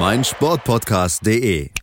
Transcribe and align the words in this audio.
meinsportpodcast.de. 0.00 1.79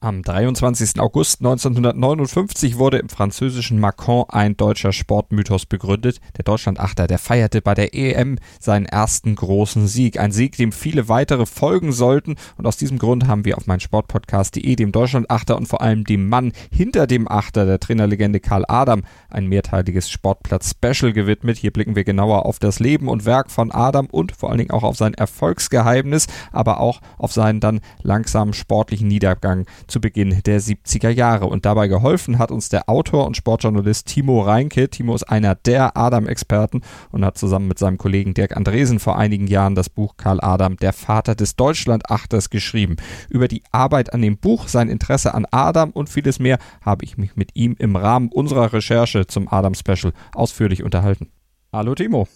Am 0.00 0.22
23. 0.22 1.00
August 1.00 1.40
1959 1.40 2.78
wurde 2.78 2.98
im 2.98 3.08
französischen 3.08 3.80
Macron 3.80 4.26
ein 4.28 4.56
deutscher 4.56 4.92
Sportmythos 4.92 5.66
begründet. 5.66 6.20
Der 6.36 6.44
Deutschlandachter, 6.44 7.08
der 7.08 7.18
feierte 7.18 7.60
bei 7.62 7.74
der 7.74 7.96
EM 7.96 8.38
seinen 8.60 8.86
ersten 8.86 9.34
großen 9.34 9.88
Sieg. 9.88 10.20
Ein 10.20 10.30
Sieg, 10.30 10.56
dem 10.56 10.70
viele 10.70 11.08
weitere 11.08 11.46
folgen 11.46 11.90
sollten. 11.90 12.36
Und 12.56 12.68
aus 12.68 12.76
diesem 12.76 13.00
Grund 13.00 13.26
haben 13.26 13.44
wir 13.44 13.58
auf 13.58 13.66
mein 13.66 13.80
Sportpodcast.de 13.80 14.76
dem 14.76 14.92
Deutschlandachter 14.92 15.56
und 15.56 15.66
vor 15.66 15.80
allem 15.80 16.04
dem 16.04 16.28
Mann 16.28 16.52
hinter 16.70 17.08
dem 17.08 17.26
Achter, 17.28 17.66
der 17.66 17.80
Trainerlegende 17.80 18.38
Karl 18.38 18.66
Adam, 18.68 19.02
ein 19.30 19.48
mehrteiliges 19.48 20.08
Sportplatz-Special 20.10 21.12
gewidmet. 21.12 21.56
Hier 21.56 21.72
blicken 21.72 21.96
wir 21.96 22.04
genauer 22.04 22.46
auf 22.46 22.60
das 22.60 22.78
Leben 22.78 23.08
und 23.08 23.24
Werk 23.24 23.50
von 23.50 23.72
Adam 23.72 24.06
und 24.06 24.30
vor 24.30 24.50
allen 24.50 24.58
Dingen 24.58 24.70
auch 24.70 24.84
auf 24.84 24.96
sein 24.96 25.14
Erfolgsgeheimnis, 25.14 26.28
aber 26.52 26.78
auch 26.78 27.00
auf 27.16 27.32
seinen 27.32 27.58
dann 27.58 27.80
langsamen 28.04 28.54
sportlichen 28.54 29.08
Niedergang 29.08 29.66
zu 29.88 30.00
Beginn 30.00 30.42
der 30.44 30.60
70er 30.60 31.10
Jahre. 31.10 31.46
Und 31.46 31.66
dabei 31.66 31.88
geholfen 31.88 32.38
hat 32.38 32.50
uns 32.50 32.68
der 32.68 32.88
Autor 32.88 33.26
und 33.26 33.36
Sportjournalist 33.36 34.06
Timo 34.06 34.42
Reinke. 34.42 34.88
Timo 34.88 35.14
ist 35.14 35.24
einer 35.24 35.54
der 35.54 35.96
Adam-Experten 35.96 36.82
und 37.10 37.24
hat 37.24 37.38
zusammen 37.38 37.68
mit 37.68 37.78
seinem 37.78 37.98
Kollegen 37.98 38.34
Dirk 38.34 38.56
Andresen 38.56 39.00
vor 39.00 39.18
einigen 39.18 39.46
Jahren 39.46 39.74
das 39.74 39.90
Buch 39.90 40.16
Karl 40.16 40.40
Adam, 40.40 40.76
der 40.76 40.92
Vater 40.92 41.34
des 41.34 41.56
Deutschlandachters, 41.56 42.50
geschrieben. 42.50 42.96
Über 43.28 43.48
die 43.48 43.62
Arbeit 43.72 44.12
an 44.12 44.22
dem 44.22 44.38
Buch, 44.38 44.68
sein 44.68 44.88
Interesse 44.88 45.34
an 45.34 45.46
Adam 45.50 45.90
und 45.90 46.08
vieles 46.08 46.38
mehr 46.38 46.58
habe 46.82 47.04
ich 47.04 47.18
mich 47.18 47.36
mit 47.36 47.56
ihm 47.56 47.74
im 47.78 47.96
Rahmen 47.96 48.30
unserer 48.30 48.72
Recherche 48.72 49.26
zum 49.26 49.48
Adam-Special 49.48 50.12
ausführlich 50.34 50.82
unterhalten. 50.82 51.28
Hallo 51.72 51.94
Timo. 51.94 52.26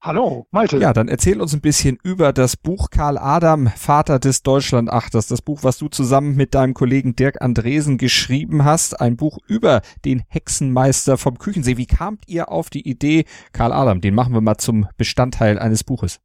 Hallo, 0.00 0.46
Malte. 0.52 0.78
Ja, 0.78 0.92
dann 0.92 1.08
erzähl 1.08 1.40
uns 1.40 1.52
ein 1.54 1.60
bisschen 1.60 1.98
über 2.04 2.32
das 2.32 2.56
Buch 2.56 2.90
Karl 2.90 3.18
Adam, 3.18 3.66
Vater 3.66 4.20
des 4.20 4.44
Deutschlandachters. 4.44 5.26
Das 5.26 5.42
Buch, 5.42 5.64
was 5.64 5.78
du 5.78 5.88
zusammen 5.88 6.36
mit 6.36 6.54
deinem 6.54 6.72
Kollegen 6.72 7.16
Dirk 7.16 7.42
Andresen 7.42 7.98
geschrieben 7.98 8.64
hast. 8.64 9.00
Ein 9.00 9.16
Buch 9.16 9.38
über 9.48 9.82
den 10.04 10.22
Hexenmeister 10.28 11.18
vom 11.18 11.38
Küchensee. 11.38 11.78
Wie 11.78 11.86
kamt 11.86 12.28
ihr 12.28 12.48
auf 12.52 12.70
die 12.70 12.88
Idee, 12.88 13.24
Karl 13.52 13.72
Adam, 13.72 14.00
den 14.00 14.14
machen 14.14 14.34
wir 14.34 14.40
mal 14.40 14.58
zum 14.58 14.86
Bestandteil 14.96 15.58
eines 15.58 15.82
Buches? 15.82 16.20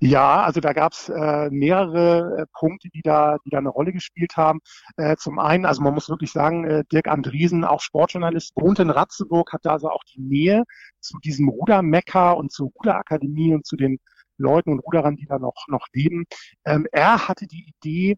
Ja, 0.00 0.42
also 0.42 0.60
da 0.60 0.72
gab 0.72 0.92
es 0.92 1.08
äh, 1.08 1.50
mehrere 1.50 2.42
äh, 2.42 2.46
Punkte, 2.52 2.88
die 2.90 3.02
da, 3.02 3.38
die 3.44 3.50
da 3.50 3.58
eine 3.58 3.68
Rolle 3.68 3.92
gespielt 3.92 4.36
haben. 4.36 4.60
Äh, 4.96 5.16
zum 5.16 5.38
einen, 5.38 5.66
also 5.66 5.82
man 5.82 5.94
muss 5.94 6.08
wirklich 6.08 6.32
sagen, 6.32 6.64
äh, 6.64 6.84
Dirk 6.92 7.08
Andriesen, 7.08 7.64
auch 7.64 7.80
Sportjournalist, 7.80 8.52
wohnt 8.56 8.78
in 8.78 8.90
Ratzeburg, 8.90 9.52
hat 9.52 9.64
da 9.64 9.72
also 9.72 9.90
auch 9.90 10.04
die 10.04 10.20
Nähe 10.20 10.64
zu 11.00 11.18
diesem 11.18 11.48
Rudermecker 11.48 12.36
und 12.36 12.52
zur 12.52 12.70
Ruderakademie 12.76 13.54
und 13.54 13.66
zu 13.66 13.76
den 13.76 13.98
Leuten 14.38 14.72
und 14.72 14.80
Ruderern, 14.80 15.16
die 15.16 15.26
da 15.26 15.38
noch, 15.38 15.66
noch 15.68 15.86
leben. 15.92 16.24
Ähm, 16.64 16.86
er 16.92 17.28
hatte 17.28 17.46
die 17.46 17.72
Idee, 17.76 18.16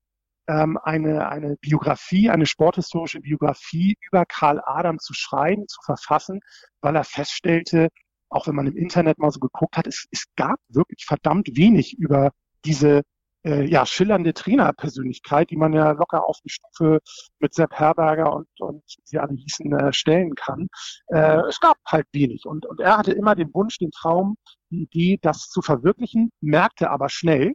ähm, 0.48 0.78
eine, 0.82 1.28
eine 1.28 1.56
Biografie, 1.56 2.30
eine 2.30 2.46
sporthistorische 2.46 3.20
Biografie 3.20 3.96
über 4.00 4.24
Karl 4.26 4.60
Adam 4.64 4.98
zu 4.98 5.12
schreiben, 5.12 5.66
zu 5.68 5.80
verfassen, 5.84 6.40
weil 6.80 6.96
er 6.96 7.04
feststellte, 7.04 7.88
auch 8.28 8.46
wenn 8.46 8.54
man 8.54 8.66
im 8.66 8.76
Internet 8.76 9.18
mal 9.18 9.30
so 9.30 9.40
geguckt 9.40 9.76
hat, 9.76 9.86
es, 9.86 10.06
es 10.10 10.26
gab 10.36 10.58
wirklich 10.68 11.04
verdammt 11.06 11.48
wenig 11.56 11.96
über 11.98 12.30
diese 12.64 13.02
äh, 13.46 13.64
ja, 13.64 13.86
schillernde 13.86 14.34
Trainerpersönlichkeit, 14.34 15.50
die 15.50 15.56
man 15.56 15.72
ja 15.72 15.92
locker 15.92 16.28
auf 16.28 16.38
die 16.44 16.50
Stufe 16.50 17.00
mit 17.38 17.54
Sepp 17.54 17.72
Herberger 17.72 18.34
und, 18.34 18.48
und 18.58 18.82
sie 19.04 19.18
alle 19.18 19.34
hießen, 19.34 19.72
äh, 19.72 19.92
stellen 19.92 20.34
kann. 20.34 20.68
Äh, 21.08 21.40
es 21.48 21.60
gab 21.60 21.76
halt 21.86 22.06
wenig. 22.12 22.44
Und, 22.44 22.66
und 22.66 22.80
er 22.80 22.98
hatte 22.98 23.12
immer 23.12 23.36
den 23.36 23.54
Wunsch, 23.54 23.78
den 23.78 23.92
Traum, 23.92 24.36
die 24.70 24.82
Idee, 24.82 25.18
das 25.22 25.48
zu 25.48 25.62
verwirklichen, 25.62 26.30
merkte 26.40 26.90
aber 26.90 27.08
schnell, 27.08 27.52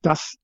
dass 0.00 0.36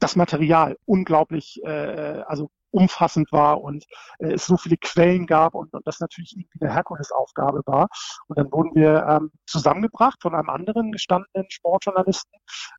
das 0.00 0.16
Material 0.16 0.76
unglaublich, 0.84 1.60
äh, 1.64 2.22
also 2.26 2.50
umfassend 2.72 3.30
war 3.32 3.60
und 3.62 3.84
äh, 4.18 4.32
es 4.32 4.46
so 4.46 4.56
viele 4.56 4.76
Quellen 4.76 5.26
gab 5.26 5.54
und, 5.54 5.72
und 5.72 5.86
das 5.86 6.00
natürlich 6.00 6.34
irgendwie 6.36 6.64
eine 6.64 6.74
Herkulesaufgabe 6.74 7.62
war. 7.66 7.88
Und 8.26 8.38
dann 8.38 8.50
wurden 8.50 8.74
wir 8.74 9.06
ähm, 9.08 9.30
zusammengebracht 9.46 10.20
von 10.20 10.34
einem 10.34 10.50
anderen 10.50 10.92
gestandenen 10.92 11.50
Sportjournalisten. 11.50 12.32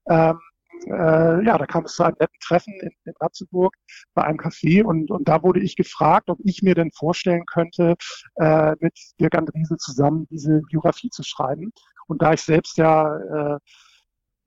Ähm, 0.10 0.40
äh, 0.88 1.46
ja, 1.46 1.58
da 1.58 1.66
kam 1.66 1.86
es 1.86 1.94
zu 1.96 2.04
einem 2.04 2.16
netten 2.20 2.40
Treffen 2.42 2.74
in, 2.82 2.92
in 3.06 3.14
Ratzeburg 3.22 3.74
bei 4.16 4.24
einem 4.24 4.40
Café 4.40 4.84
und, 4.84 5.12
und 5.12 5.28
da 5.28 5.44
wurde 5.44 5.62
ich 5.62 5.76
gefragt, 5.76 6.30
ob 6.30 6.40
ich 6.44 6.62
mir 6.64 6.76
denn 6.76 6.92
vorstellen 6.92 7.46
könnte, 7.46 7.96
äh, 8.36 8.76
mit 8.80 8.98
Dirk 9.20 9.36
Andriese 9.36 9.78
zusammen 9.78 10.28
diese 10.30 10.62
Biografie 10.70 11.10
zu 11.10 11.24
schreiben. 11.24 11.72
Und 12.08 12.22
da 12.22 12.34
ich 12.34 12.42
selbst 12.42 12.78
ja 12.78 13.56
äh, 13.56 13.60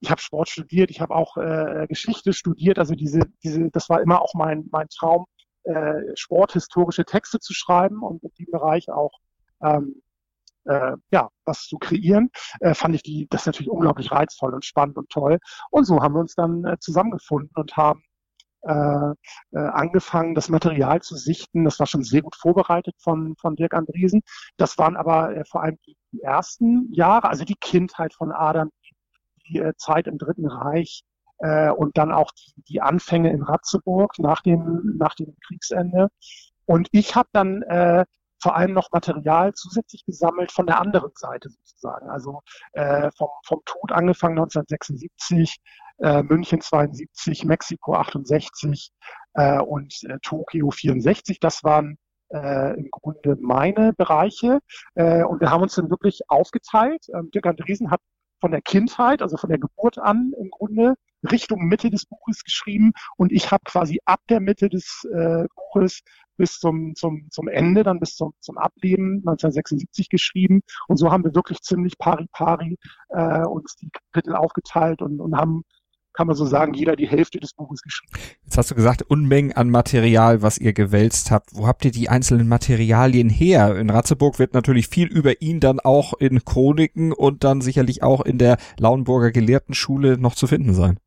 ich 0.00 0.10
habe 0.10 0.20
Sport 0.20 0.48
studiert, 0.48 0.90
ich 0.90 1.00
habe 1.00 1.14
auch 1.14 1.36
äh, 1.36 1.86
Geschichte 1.88 2.32
studiert, 2.32 2.78
also 2.78 2.94
diese, 2.94 3.20
diese, 3.42 3.70
das 3.70 3.88
war 3.88 4.00
immer 4.02 4.20
auch 4.20 4.34
mein, 4.34 4.68
mein 4.70 4.88
Traum, 4.88 5.26
äh, 5.66 6.16
sporthistorische 6.16 7.04
Texte 7.04 7.38
zu 7.38 7.54
schreiben 7.54 8.02
und 8.02 8.22
in 8.22 8.30
dem 8.38 8.50
Bereich 8.50 8.90
auch 8.90 9.12
ähm, 9.62 10.02
äh, 10.64 10.96
ja, 11.10 11.30
was 11.44 11.66
zu 11.66 11.78
kreieren, 11.78 12.30
äh, 12.60 12.74
fand 12.74 12.94
ich 12.94 13.02
die, 13.02 13.26
das 13.30 13.46
natürlich 13.46 13.70
unglaublich 13.70 14.10
reizvoll 14.10 14.54
und 14.54 14.64
spannend 14.64 14.96
und 14.96 15.08
toll. 15.10 15.38
Und 15.70 15.84
so 15.84 16.00
haben 16.02 16.14
wir 16.14 16.20
uns 16.20 16.34
dann 16.34 16.64
äh, 16.64 16.76
zusammengefunden 16.78 17.52
und 17.54 17.76
haben 17.76 18.02
äh, 18.62 19.12
äh, 19.52 19.58
angefangen, 19.58 20.34
das 20.34 20.48
Material 20.48 21.00
zu 21.00 21.14
sichten. 21.16 21.64
Das 21.64 21.78
war 21.78 21.86
schon 21.86 22.02
sehr 22.02 22.22
gut 22.22 22.34
vorbereitet 22.36 22.96
von, 22.98 23.36
von 23.36 23.54
Dirk 23.54 23.74
Andriesen. 23.74 24.22
Das 24.56 24.76
waren 24.78 24.96
aber 24.96 25.36
äh, 25.36 25.44
vor 25.44 25.62
allem 25.62 25.78
die, 25.86 25.96
die 26.12 26.22
ersten 26.22 26.92
Jahre, 26.92 27.28
also 27.28 27.44
die 27.44 27.54
Kindheit 27.54 28.12
von 28.14 28.32
Adam, 28.32 28.70
die, 28.84 28.94
die 29.48 29.58
äh, 29.60 29.74
Zeit 29.76 30.08
im 30.08 30.18
Dritten 30.18 30.46
Reich, 30.46 31.04
äh, 31.38 31.70
und 31.70 31.98
dann 31.98 32.12
auch 32.12 32.30
die, 32.32 32.62
die 32.68 32.80
Anfänge 32.80 33.30
in 33.32 33.42
Ratzeburg 33.42 34.18
nach 34.18 34.42
dem, 34.42 34.96
nach 34.98 35.14
dem 35.14 35.36
Kriegsende. 35.46 36.08
Und 36.66 36.88
ich 36.92 37.14
habe 37.14 37.28
dann 37.32 37.62
äh, 37.62 38.04
vor 38.42 38.56
allem 38.56 38.72
noch 38.72 38.90
Material 38.92 39.54
zusätzlich 39.54 40.04
gesammelt 40.04 40.52
von 40.52 40.66
der 40.66 40.80
anderen 40.80 41.10
Seite 41.14 41.48
sozusagen. 41.48 42.08
Also 42.10 42.42
äh, 42.72 43.10
vom, 43.16 43.28
vom 43.44 43.60
Tod 43.64 43.92
angefangen 43.92 44.38
1976, 44.38 45.56
äh, 45.98 46.22
München 46.22 46.60
72, 46.60 47.44
Mexiko 47.44 47.94
68 47.94 48.90
äh, 49.34 49.58
und 49.58 49.94
äh, 50.04 50.18
Tokio 50.22 50.70
64. 50.70 51.40
Das 51.40 51.64
waren 51.64 51.98
äh, 52.32 52.78
im 52.78 52.90
Grunde 52.90 53.36
meine 53.40 53.92
Bereiche. 53.94 54.60
Äh, 54.94 55.24
und 55.24 55.40
wir 55.40 55.50
haben 55.50 55.62
uns 55.62 55.74
dann 55.74 55.90
wirklich 55.90 56.20
aufgeteilt. 56.28 57.06
Ähm, 57.14 57.30
Dirk 57.30 57.46
Andresen 57.46 57.90
hat 57.90 58.00
von 58.40 58.50
der 58.50 58.60
Kindheit, 58.60 59.22
also 59.22 59.36
von 59.36 59.48
der 59.48 59.58
Geburt 59.58 59.98
an 59.98 60.32
im 60.38 60.50
Grunde 60.50 60.94
Richtung 61.26 61.66
Mitte 61.66 61.90
des 61.90 62.06
Buches 62.06 62.42
geschrieben 62.44 62.92
und 63.16 63.32
ich 63.32 63.50
habe 63.50 63.62
quasi 63.64 64.00
ab 64.04 64.20
der 64.28 64.40
Mitte 64.40 64.68
des 64.68 65.06
äh, 65.12 65.44
Buches 65.54 66.00
bis 66.36 66.58
zum, 66.58 66.94
zum, 66.94 67.28
zum 67.30 67.48
Ende, 67.48 67.82
dann 67.82 67.98
bis 67.98 68.14
zum, 68.14 68.32
zum 68.40 68.58
Ableben 68.58 69.22
1976 69.26 70.08
geschrieben. 70.08 70.60
Und 70.86 70.98
so 70.98 71.10
haben 71.10 71.24
wir 71.24 71.34
wirklich 71.34 71.60
ziemlich 71.62 71.98
pari-pari 71.98 72.76
äh, 73.08 73.46
uns 73.46 73.76
die 73.76 73.90
Kapitel 73.90 74.36
aufgeteilt 74.36 75.02
und, 75.02 75.20
und 75.20 75.36
haben 75.36 75.62
kann 76.16 76.26
man 76.26 76.34
so 76.34 76.46
sagen, 76.46 76.72
jeder 76.72 76.96
die 76.96 77.06
Hälfte 77.06 77.38
des 77.38 77.52
Buches 77.52 77.82
geschrieben. 77.82 78.14
Jetzt 78.44 78.56
hast 78.56 78.70
du 78.70 78.74
gesagt, 78.74 79.02
Unmengen 79.02 79.52
an 79.52 79.68
Material, 79.68 80.40
was 80.40 80.56
ihr 80.56 80.72
gewälzt 80.72 81.30
habt. 81.30 81.50
Wo 81.52 81.66
habt 81.66 81.84
ihr 81.84 81.90
die 81.90 82.08
einzelnen 82.08 82.48
Materialien 82.48 83.28
her? 83.28 83.76
In 83.76 83.90
Ratzeburg 83.90 84.38
wird 84.38 84.54
natürlich 84.54 84.88
viel 84.88 85.08
über 85.08 85.42
ihn 85.42 85.60
dann 85.60 85.78
auch 85.78 86.14
in 86.14 86.42
Chroniken 86.42 87.12
und 87.12 87.44
dann 87.44 87.60
sicherlich 87.60 88.02
auch 88.02 88.22
in 88.22 88.38
der 88.38 88.56
Lauenburger 88.78 89.30
Gelehrtenschule 89.30 90.16
noch 90.16 90.34
zu 90.34 90.46
finden 90.46 90.72
sein. 90.72 90.98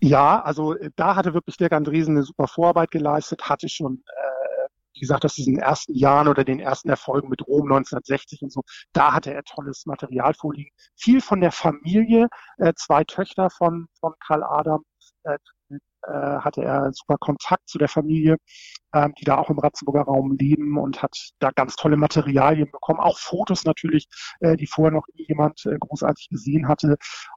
Ja, 0.00 0.42
also 0.42 0.74
äh, 0.74 0.90
da 0.96 1.16
hatte 1.16 1.34
wirklich 1.34 1.56
Dirk 1.56 1.72
Andresen 1.72 2.16
eine 2.16 2.22
super 2.24 2.48
Vorarbeit 2.48 2.90
geleistet, 2.90 3.42
hatte 3.48 3.68
schon, 3.68 4.02
äh, 4.06 4.68
wie 4.94 5.00
gesagt, 5.00 5.24
aus 5.24 5.34
diesen 5.34 5.58
ersten 5.58 5.94
Jahren 5.94 6.28
oder 6.28 6.44
den 6.44 6.60
ersten 6.60 6.88
Erfolgen 6.90 7.28
mit 7.28 7.46
Rom 7.46 7.64
1960 7.72 8.42
und 8.42 8.52
so, 8.52 8.62
da 8.92 9.14
hatte 9.14 9.32
er 9.32 9.42
tolles 9.44 9.86
Material 9.86 10.34
vorliegen. 10.34 10.70
Viel 10.96 11.20
von 11.20 11.40
der 11.40 11.52
Familie, 11.52 12.28
äh, 12.58 12.72
zwei 12.76 13.04
Töchter 13.04 13.50
von, 13.50 13.86
von 14.00 14.14
Karl 14.20 14.42
Adam, 14.44 14.82
äh, 15.24 15.38
äh, 16.06 16.38
hatte 16.40 16.62
er 16.62 16.92
super 16.92 17.16
Kontakt 17.18 17.68
zu 17.68 17.78
der 17.78 17.88
Familie, 17.88 18.36
ähm, 18.94 19.12
die 19.18 19.24
da 19.24 19.38
auch 19.38 19.50
im 19.50 19.58
Ratzeburger 19.58 20.02
Raum 20.02 20.36
leben 20.38 20.78
und 20.78 21.02
hat 21.02 21.16
da 21.40 21.50
ganz 21.50 21.76
tolle 21.76 21.96
Materialien 21.96 22.70
bekommen, 22.70 23.00
auch 23.00 23.18
Fotos 23.18 23.64
natürlich, 23.64 24.06
äh, 24.40 24.56
die 24.56 24.66
vorher 24.66 24.92
noch 24.92 25.06
jemand 25.14 25.66
äh, 25.66 25.76
großartig 25.78 26.28
gesehen 26.30 26.68
hatte. 26.68 26.96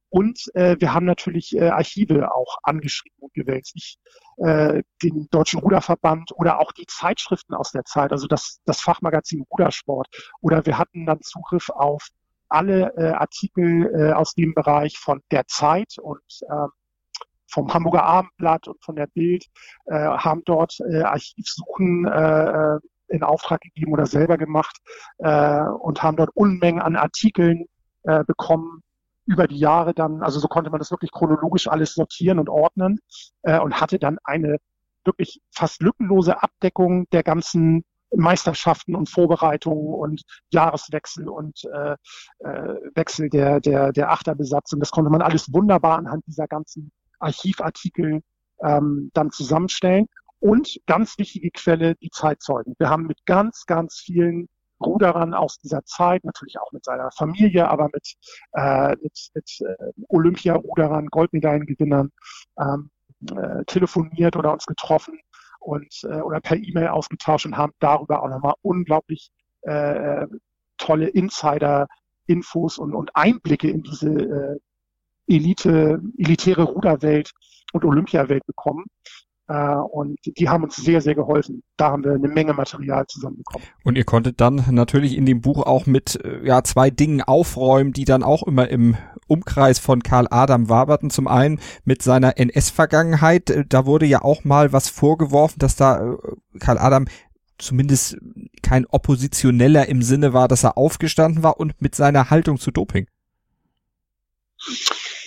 Und 0.10 0.50
äh, 0.56 0.76
wir 0.80 0.94
haben 0.94 1.06
natürlich 1.06 1.56
äh, 1.56 1.70
Archive 1.70 2.34
auch 2.34 2.58
angeschrieben 2.64 3.18
und 3.20 3.34
gewälzt. 3.34 3.74
Ich, 3.76 4.00
äh, 4.38 4.82
den 5.04 5.28
Deutschen 5.30 5.60
Ruderverband 5.60 6.32
oder 6.36 6.60
auch 6.60 6.72
die 6.72 6.86
Zeitschriften 6.88 7.54
aus 7.54 7.72
der 7.72 7.86
Zeit, 7.86 8.12
also 8.12 8.28
das, 8.28 8.60
das 8.66 8.82
Fachmagazin 8.82 9.46
Rudersport. 9.52 10.08
Oder 10.42 10.66
wir 10.66 10.78
hatten 10.78 11.06
dann 11.06 11.22
Zugriff 11.22 11.70
auf 11.70 12.08
alle 12.48 12.94
äh, 12.98 13.12
Artikel 13.12 13.92
äh, 13.94 14.14
aus 14.14 14.34
dem 14.34 14.56
Bereich 14.56 14.98
von 14.98 15.22
der 15.32 15.46
Zeit 15.46 15.98
und 16.02 16.24
äh, 16.50 16.68
vom 17.52 17.74
Hamburger 17.74 18.04
Abendblatt 18.04 18.68
und 18.68 18.84
von 18.84 18.96
der 18.96 19.08
Bild, 19.08 19.46
äh, 19.86 19.96
haben 19.96 20.42
dort 20.46 20.78
äh, 20.92 21.02
Archivsuchen 21.02 22.06
äh, 22.06 22.80
in 23.10 23.24
Auftrag 23.24 23.62
gegeben 23.62 23.94
oder 23.94 24.06
selber 24.06 24.38
gemacht 24.38 24.78
äh, 25.18 25.62
und 25.62 26.04
haben 26.04 26.18
dort 26.18 26.30
Unmengen 26.36 26.82
an 26.82 26.96
Artikeln 26.96 27.66
äh, 28.04 28.24
bekommen 28.24 28.84
über 29.30 29.48
die 29.48 29.60
Jahre 29.60 29.94
dann, 29.94 30.24
also 30.24 30.40
so 30.40 30.48
konnte 30.48 30.72
man 30.72 30.80
das 30.80 30.90
wirklich 30.90 31.12
chronologisch 31.12 31.68
alles 31.68 31.94
sortieren 31.94 32.40
und 32.40 32.50
ordnen 32.50 33.00
äh, 33.44 33.60
und 33.60 33.80
hatte 33.80 34.00
dann 34.00 34.18
eine 34.24 34.58
wirklich 35.06 35.40
fast 35.52 35.84
lückenlose 35.84 36.42
Abdeckung 36.42 37.08
der 37.12 37.22
ganzen 37.22 37.84
Meisterschaften 38.12 38.96
und 38.96 39.08
Vorbereitungen 39.08 39.94
und 39.94 40.24
Jahreswechsel 40.50 41.30
und 41.30 41.62
äh, 41.72 41.96
äh, 42.40 42.76
Wechsel 42.96 43.30
der, 43.30 43.60
der, 43.60 43.92
der 43.92 44.12
Achterbesatzung. 44.12 44.80
Das 44.80 44.90
konnte 44.90 45.12
man 45.12 45.22
alles 45.22 45.54
wunderbar 45.54 46.00
anhand 46.00 46.26
dieser 46.26 46.48
ganzen 46.48 46.92
Archivartikel 47.20 48.22
ähm, 48.64 49.12
dann 49.14 49.30
zusammenstellen. 49.30 50.08
Und 50.40 50.80
ganz 50.88 51.20
wichtige 51.20 51.52
Quelle, 51.52 51.94
die 52.02 52.10
Zeitzeugen. 52.10 52.74
Wir 52.80 52.90
haben 52.90 53.06
mit 53.06 53.28
ganz, 53.28 53.66
ganz 53.68 54.00
vielen 54.00 54.48
Ruderern 54.82 55.34
aus 55.34 55.60
dieser 55.60 55.84
Zeit, 55.86 56.24
natürlich 56.24 56.60
auch 56.60 56.72
mit 56.72 56.86
seiner 56.86 57.12
Familie, 57.12 57.68
aber 57.70 57.90
mit, 57.94 58.16
äh, 58.54 58.96
mit, 59.02 59.30
mit 59.34 59.62
äh, 59.62 59.92
Olympiaruderern, 60.08 61.08
Goldmedaillengewinnern 61.08 62.12
ähm, 62.60 62.90
äh, 63.36 63.66
telefoniert 63.66 64.36
oder 64.36 64.54
uns 64.54 64.66
getroffen 64.66 65.20
und 65.60 65.94
äh, 66.04 66.22
oder 66.22 66.40
per 66.40 66.58
E-Mail 66.58 66.88
ausgetauscht 66.88 67.46
und 67.46 67.58
haben 67.58 67.74
darüber 67.80 68.24
auch 68.24 68.30
nochmal 68.30 68.56
unglaublich 68.62 69.30
äh, 69.62 70.26
tolle 70.78 71.10
Insider-Infos 71.10 72.78
und, 72.78 72.96
und 72.96 73.16
Einblicke 73.16 73.70
in 73.70 73.84
diese 73.84 74.10
äh, 74.10 74.60
Elite, 75.28 76.02
elitäre 76.18 76.64
Ruderwelt 76.64 77.32
und 77.74 77.86
Olympiawelt 77.86 78.46
bekommen. 78.46 78.86
Äh, 79.50 79.76
und 79.76 80.20
die 80.24 80.48
haben 80.48 80.64
uns 80.64 80.76
sehr, 80.76 81.02
sehr 81.02 81.16
geholfen. 81.16 81.64
Da 81.76 81.90
haben 81.90 82.04
wir 82.04 82.12
eine 82.12 82.28
Menge 82.28 82.54
Material 82.54 83.08
zusammenbekommen. 83.08 83.68
Und 83.84 83.98
ihr 83.98 84.04
konntet 84.04 84.40
dann 84.40 84.64
natürlich 84.70 85.18
in 85.18 85.26
dem 85.26 85.42
Buch 85.42 85.64
auch 85.66 85.88
mit 85.88 86.24
äh, 86.24 86.46
ja, 86.46 86.64
zwei 86.64 86.92
Dingen 86.92 87.24
aufräumen, 87.24 87.92
die 87.92 88.06
dann 88.06 88.22
auch 88.22 88.44
immer 88.44 88.70
im 88.70 88.96
Umkreis 89.28 89.80
von 89.80 90.04
Karl 90.04 90.28
Adam 90.30 90.70
waberten. 90.70 91.10
Zum 91.10 91.28
einen 91.28 91.60
mit 91.84 92.04
seiner 92.04 92.38
NS-Vergangenheit. 92.38 93.50
Äh, 93.50 93.66
da 93.68 93.88
wurde 93.88 94.06
ja 94.06 94.22
auch 94.22 94.44
mal 94.44 94.72
was 94.72 94.88
vorgeworfen, 94.88 95.58
dass 95.58 95.76
da 95.76 96.16
Karl 96.60 96.78
Adam 96.78 97.06
zumindest 97.58 98.18
kein 98.62 98.86
Oppositioneller 98.86 99.88
im 99.88 100.04
Sinne 100.04 100.32
war, 100.32 100.48
dass 100.48 100.64
er 100.64 100.78
aufgestanden 100.78 101.42
war 101.42 101.60
und 101.60 101.82
mit 101.82 101.96
seiner 101.96 102.30
Haltung 102.30 102.60
zu 102.60 102.70
Doping. 102.70 103.08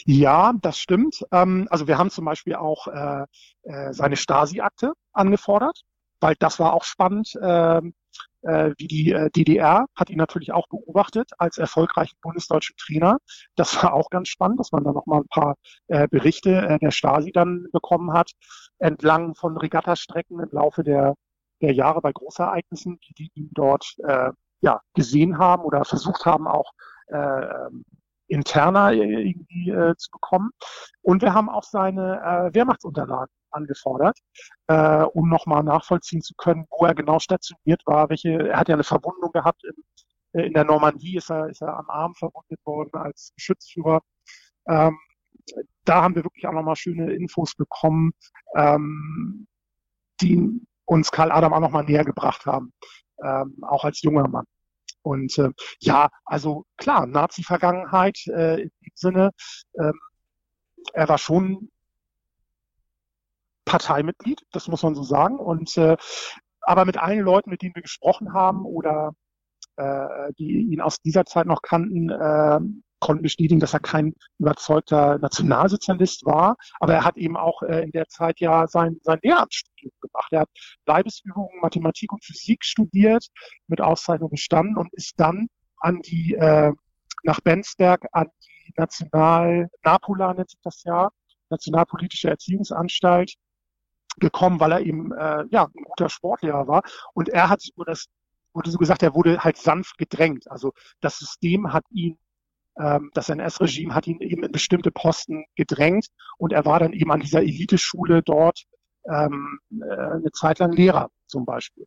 Ja, 0.07 0.53
das 0.61 0.79
stimmt. 0.79 1.25
Ähm, 1.33 1.67
also 1.71 1.87
wir 1.87 1.99
haben 1.99 2.11
zum 2.11 2.25
Beispiel 2.25 2.55
auch 2.57 2.87
äh, 2.89 3.25
äh, 3.63 3.93
seine 3.93 4.17
Stasi-Akte 4.17 4.93
angefordert, 5.13 5.83
weil 6.21 6.35
das 6.39 6.59
war 6.59 6.73
auch 6.75 6.85
spannend. 6.85 7.35
Äh, 7.41 7.81
äh, 8.43 8.73
wie 8.77 8.89
die 8.89 9.13
äh, 9.13 9.31
DDR 9.31 9.87
hat 9.95 10.11
ihn 10.11 10.19
natürlich 10.19 10.53
auch 10.53 10.67
beobachtet 10.69 11.31
als 11.39 11.59
erfolgreichen 11.59 12.17
bundesdeutschen 12.23 12.77
Trainer. 12.77 13.19
Das 13.55 13.83
war 13.83 13.95
auch 13.95 14.11
ganz 14.11 14.29
spannend, 14.29 14.59
dass 14.61 14.73
man 14.73 14.85
da 14.85 14.93
noch 14.93 15.07
mal 15.07 15.21
ein 15.21 15.29
paar 15.29 15.55
äh, 15.89 16.09
Berichte 16.09 16.51
äh, 16.51 16.79
der 16.79 16.91
Stasi 16.91 17.31
dann 17.33 17.67
bekommen 17.73 18.13
hat 18.13 18.33
entlang 18.79 19.35
von 19.37 19.57
Regattastrecken 19.57 20.41
im 20.41 20.49
Laufe 20.51 20.83
der 20.83 21.15
der 21.61 21.73
Jahre 21.73 22.01
bei 22.01 22.13
Großereignissen, 22.13 22.99
die, 23.09 23.15
die 23.15 23.31
ihn 23.35 23.51
dort 23.53 23.95
äh, 24.05 24.31
ja 24.63 24.81
gesehen 24.95 25.39
haben 25.39 25.63
oder 25.63 25.85
versucht 25.85 26.27
haben 26.27 26.49
auch 26.49 26.73
äh, 27.07 27.17
ähm, 27.17 27.85
interner 28.33 28.93
irgendwie 28.93 29.71
äh, 29.71 29.95
zu 29.97 30.11
bekommen. 30.11 30.51
Und 31.03 31.23
wir 31.23 31.35
haben 31.35 31.49
auch 31.49 31.65
seine 31.65 32.21
äh, 32.21 32.55
Wehrmachtsunterlagen 32.55 33.33
angefordert, 33.51 34.19
äh, 34.69 35.03
um 35.03 35.29
nochmal 35.29 35.63
nachvollziehen 35.63 36.23
zu 36.23 36.35
können, 36.37 36.67
wo 36.71 36.87
er 36.87 36.95
genau 36.95 37.19
stationiert 37.19 37.83
war, 37.87 38.09
welche, 38.09 38.49
er 38.49 38.59
hat 38.59 38.69
ja 38.69 38.75
eine 38.75 38.85
Verwundung 38.85 39.31
gehabt 39.33 39.63
in, 39.65 40.41
äh, 40.41 40.47
in 40.47 40.55
der 40.55 40.65
Normandie, 40.65 41.17
ist 41.17 41.31
er, 41.31 41.49
ist 41.49 41.63
er 41.63 41.77
am 41.77 41.91
Arm 41.91 42.15
verwundet 42.15 42.61
worden 42.65 42.91
als 42.95 43.33
Geschützführer. 43.37 44.01
Ähm, 44.67 44.99
da 45.85 46.03
haben 46.03 46.15
wir 46.15 46.25
wirklich 46.25 46.47
auch 46.47 46.53
nochmal 46.53 46.77
schöne 46.77 47.13
Infos 47.13 47.55
bekommen, 47.55 48.13
ähm, 48.55 49.47
die 50.21 50.61
uns 50.87 51.11
Karl 51.11 51.33
Adam 51.33 51.53
auch 51.53 51.61
nochmal 51.61 51.85
näher 51.85 52.05
gebracht 52.05 52.47
haben, 52.47 52.73
ähm, 53.23 53.57
auch 53.63 53.85
als 53.85 54.03
junger 54.03 54.29
Mann. 54.29 54.47
Und 55.03 55.37
äh, 55.39 55.51
ja, 55.81 56.09
also 56.25 56.65
klar, 56.77 57.07
Nazi-Vergangenheit 57.07 58.19
äh, 58.29 58.63
im 58.63 58.71
Sinne, 58.95 59.31
ähm, 59.79 59.99
er 60.95 61.09
war 61.09 61.19
schon 61.19 61.71
Parteimitglied, 63.65 64.43
das 64.53 64.69
muss 64.69 64.83
man 64.83 64.95
so 64.95 65.03
sagen. 65.03 65.39
Und 65.39 65.77
äh, 65.77 65.97
aber 66.61 66.85
mit 66.85 66.97
allen 66.97 67.21
Leuten, 67.21 67.51
mit 67.51 67.63
denen 67.63 67.75
wir 67.75 67.83
gesprochen 67.83 68.33
haben 68.33 68.65
oder 68.65 69.13
äh, 69.77 70.33
die 70.39 70.73
ihn 70.73 70.81
aus 70.81 70.99
dieser 71.01 71.25
Zeit 71.25 71.47
noch 71.47 71.63
kannten, 71.63 72.11
äh, 72.11 72.61
konnten 73.03 73.25
bestätigen, 73.25 73.61
dass 73.61 73.75
er 73.75 73.81
kein 73.81 74.15
überzeugter 74.39 75.19
Nationalsozialist 75.19 76.25
war, 76.25 76.57
aber 76.79 76.95
er 76.95 77.05
hat 77.05 77.17
eben 77.17 77.37
auch 77.37 77.63
äh, 77.63 77.83
in 77.83 77.91
der 77.91 78.07
Zeit 78.07 78.39
ja 78.39 78.69
sein, 78.69 78.99
sein 79.03 79.19
Lehramtsstudium 79.23 79.93
gemacht. 80.01 80.33
Er 80.33 80.41
hat 80.43 80.51
Leibesübungen, 80.87 81.61
Mathematik 81.61 82.13
und 82.13 82.25
Physik 82.25 82.65
studiert, 82.65 83.27
mit 83.67 83.81
Auszeichnung 83.81 84.31
bestanden 84.31 84.77
und 84.77 84.93
ist 84.95 85.19
dann 85.19 85.49
an 85.79 86.01
die, 86.03 86.35
äh, 86.35 86.73
nach 87.25 87.41
Bensberg 87.41 88.07
an 88.13 88.29
die 88.67 88.73
National, 88.77 89.69
Napula 89.83 90.33
nennt 90.35 90.51
sich 90.51 90.61
das 90.63 90.85
ja, 90.85 91.11
Nationalpolitische 91.51 92.31
Erziehungsanstalt 92.31 93.35
gekommen, 94.19 94.61
weil 94.61 94.73
er 94.73 94.81
eben 94.81 95.11
äh, 95.13 95.45
ja 95.51 95.65
ein 95.65 95.85
guter 95.85 96.09
Sportlehrer 96.09 96.69
war. 96.69 96.83
Und 97.15 97.31
er 97.31 97.49
hat, 97.49 97.65
wurde 97.75 98.71
so 98.71 98.79
gesagt, 98.79 99.03
er 99.03 99.17
wurde 99.17 99.43
halt 99.43 99.57
sanft 99.57 99.99
gedrängt. 99.99 100.49
Also 100.49 100.73
das 101.01 101.19
System 101.19 101.73
hat 101.73 101.85
ihn 101.91 102.17
das 102.75 103.29
NS-Regime 103.29 103.95
hat 103.95 104.07
ihn 104.07 104.21
eben 104.21 104.45
in 104.45 104.53
bestimmte 104.53 104.91
Posten 104.91 105.45
gedrängt 105.57 106.07
und 106.39 106.53
er 106.53 106.65
war 106.65 106.81
dann 106.81 106.93
eben 106.93 107.13
an 107.13 107.21
dieser 107.21 107.41
Eliteschule 107.41 108.23
dort 108.23 108.65
ähm, 109.09 109.59
äh, 109.71 109.95
eine 109.95 110.33
Zeit 110.33 110.59
lang 110.59 110.73
Lehrer 110.73 111.11
zum 111.27 111.45
Beispiel. 111.45 111.87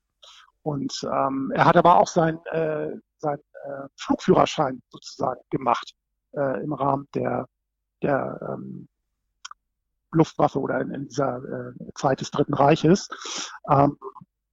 Und 0.61 0.99
ähm, 1.03 1.51
er 1.53 1.65
hat 1.65 1.77
aber 1.77 1.99
auch 1.99 2.07
sein, 2.07 2.39
äh, 2.51 2.89
sein 3.17 3.37
äh, 3.65 3.87
Flugführerschein 3.97 4.81
sozusagen 4.89 5.41
gemacht 5.49 5.93
äh, 6.33 6.63
im 6.63 6.73
Rahmen 6.73 7.07
der, 7.13 7.47
der 8.01 8.39
ähm, 8.49 8.87
Luftwaffe 10.11 10.59
oder 10.59 10.81
in, 10.81 10.91
in 10.91 11.07
dieser 11.07 11.37
äh, 11.37 11.93
Zeit 11.95 12.21
des 12.21 12.31
Dritten 12.31 12.53
Reiches. 12.53 13.07
Ähm, 13.69 13.97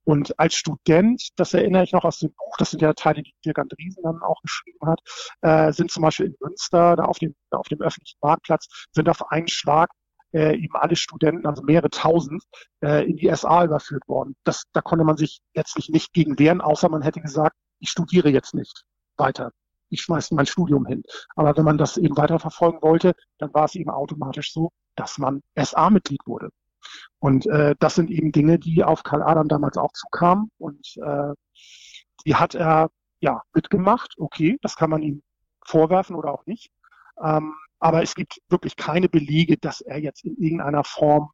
und 0.05 0.39
als 0.39 0.55
Student, 0.55 1.29
das 1.37 1.55
erinnere 1.55 1.85
ich 1.85 1.93
noch 1.93 2.05
aus 2.05 2.19
dem 2.19 2.31
Buch, 2.31 2.57
das 2.59 2.71
sind 2.71 2.83
ja 2.83 2.93
Teile, 2.93 3.23
die 3.23 3.35
Dirk 3.45 3.59
Andriesen 3.59 4.03
dann 4.03 4.21
auch 4.23 4.41
geschrieben 4.43 4.87
hat, 4.87 5.01
äh, 5.43 5.73
sind 5.73 5.91
zum 5.91 6.03
Beispiel 6.03 6.27
in 6.27 6.37
Münster, 6.41 6.97
da 6.97 7.05
auf 7.05 7.19
dem, 7.19 7.35
auf 7.51 7.69
dem 7.69 7.81
öffentlichen 7.81 8.19
Marktplatz, 8.21 8.87
sind 8.93 9.09
auf 9.09 9.31
einen 9.31 9.49
Schlag 9.49 9.91
äh, 10.33 10.57
eben 10.57 10.75
alle 10.75 10.97
Studenten, 10.97 11.47
also 11.47 11.63
mehrere 11.63 11.91
tausend, 11.91 12.43
äh, 12.83 13.09
in 13.09 13.17
die 13.17 13.35
SA 13.35 13.65
überführt 13.65 14.09
worden. 14.09 14.35
Das, 14.45 14.65
da 14.73 14.81
konnte 14.81 15.05
man 15.05 15.17
sich 15.17 15.41
letztlich 15.55 15.89
nicht 15.89 16.13
gegen 16.13 16.39
wehren, 16.39 16.61
außer 16.61 16.89
man 16.89 17.03
hätte 17.03 17.21
gesagt, 17.21 17.57
ich 17.79 17.91
studiere 17.91 18.31
jetzt 18.31 18.55
nicht 18.55 18.85
weiter. 19.17 19.53
Ich 19.89 20.03
schmeiße 20.03 20.35
mein 20.35 20.47
Studium 20.47 20.87
hin. 20.87 21.03
Aber 21.37 21.57
wenn 21.57 21.65
man 21.65 21.77
das 21.77 21.99
eben 21.99 22.17
weiterverfolgen 22.17 22.81
wollte, 22.81 23.15
dann 23.39 23.53
war 23.53 23.67
es 23.67 23.75
eben 23.75 23.91
automatisch 23.91 24.53
so, 24.53 24.71
dass 24.97 25.19
man 25.19 25.43
SA-Mitglied 25.55 26.21
wurde. 26.25 26.49
Und 27.19 27.47
äh, 27.47 27.75
das 27.79 27.95
sind 27.95 28.11
eben 28.11 28.33
Dinge, 28.33 28.59
die 28.59 28.85
auf 28.85 29.03
Karl 29.03 29.23
Adam 29.23 29.49
damals 29.49 29.77
auch 29.77 29.93
zukamen. 29.93 30.51
Und 30.59 30.87
äh, 31.05 31.33
die 32.27 32.35
hat 32.35 32.55
er 32.55 32.91
ja 33.21 33.43
mitgemacht. 33.55 34.15
Okay, 34.19 34.59
das 34.63 34.77
kann 34.77 34.91
man 34.91 35.03
ihm 35.03 35.23
vorwerfen 35.65 36.17
oder 36.17 36.33
auch 36.33 36.47
nicht. 36.47 36.71
Ähm, 37.23 37.55
aber 37.79 38.03
es 38.03 38.15
gibt 38.15 38.39
wirklich 38.49 38.77
keine 38.77 39.09
Belege, 39.09 39.57
dass 39.59 39.81
er 39.81 39.99
jetzt 39.99 40.25
in 40.25 40.37
irgendeiner 40.37 40.85
Form 40.85 41.31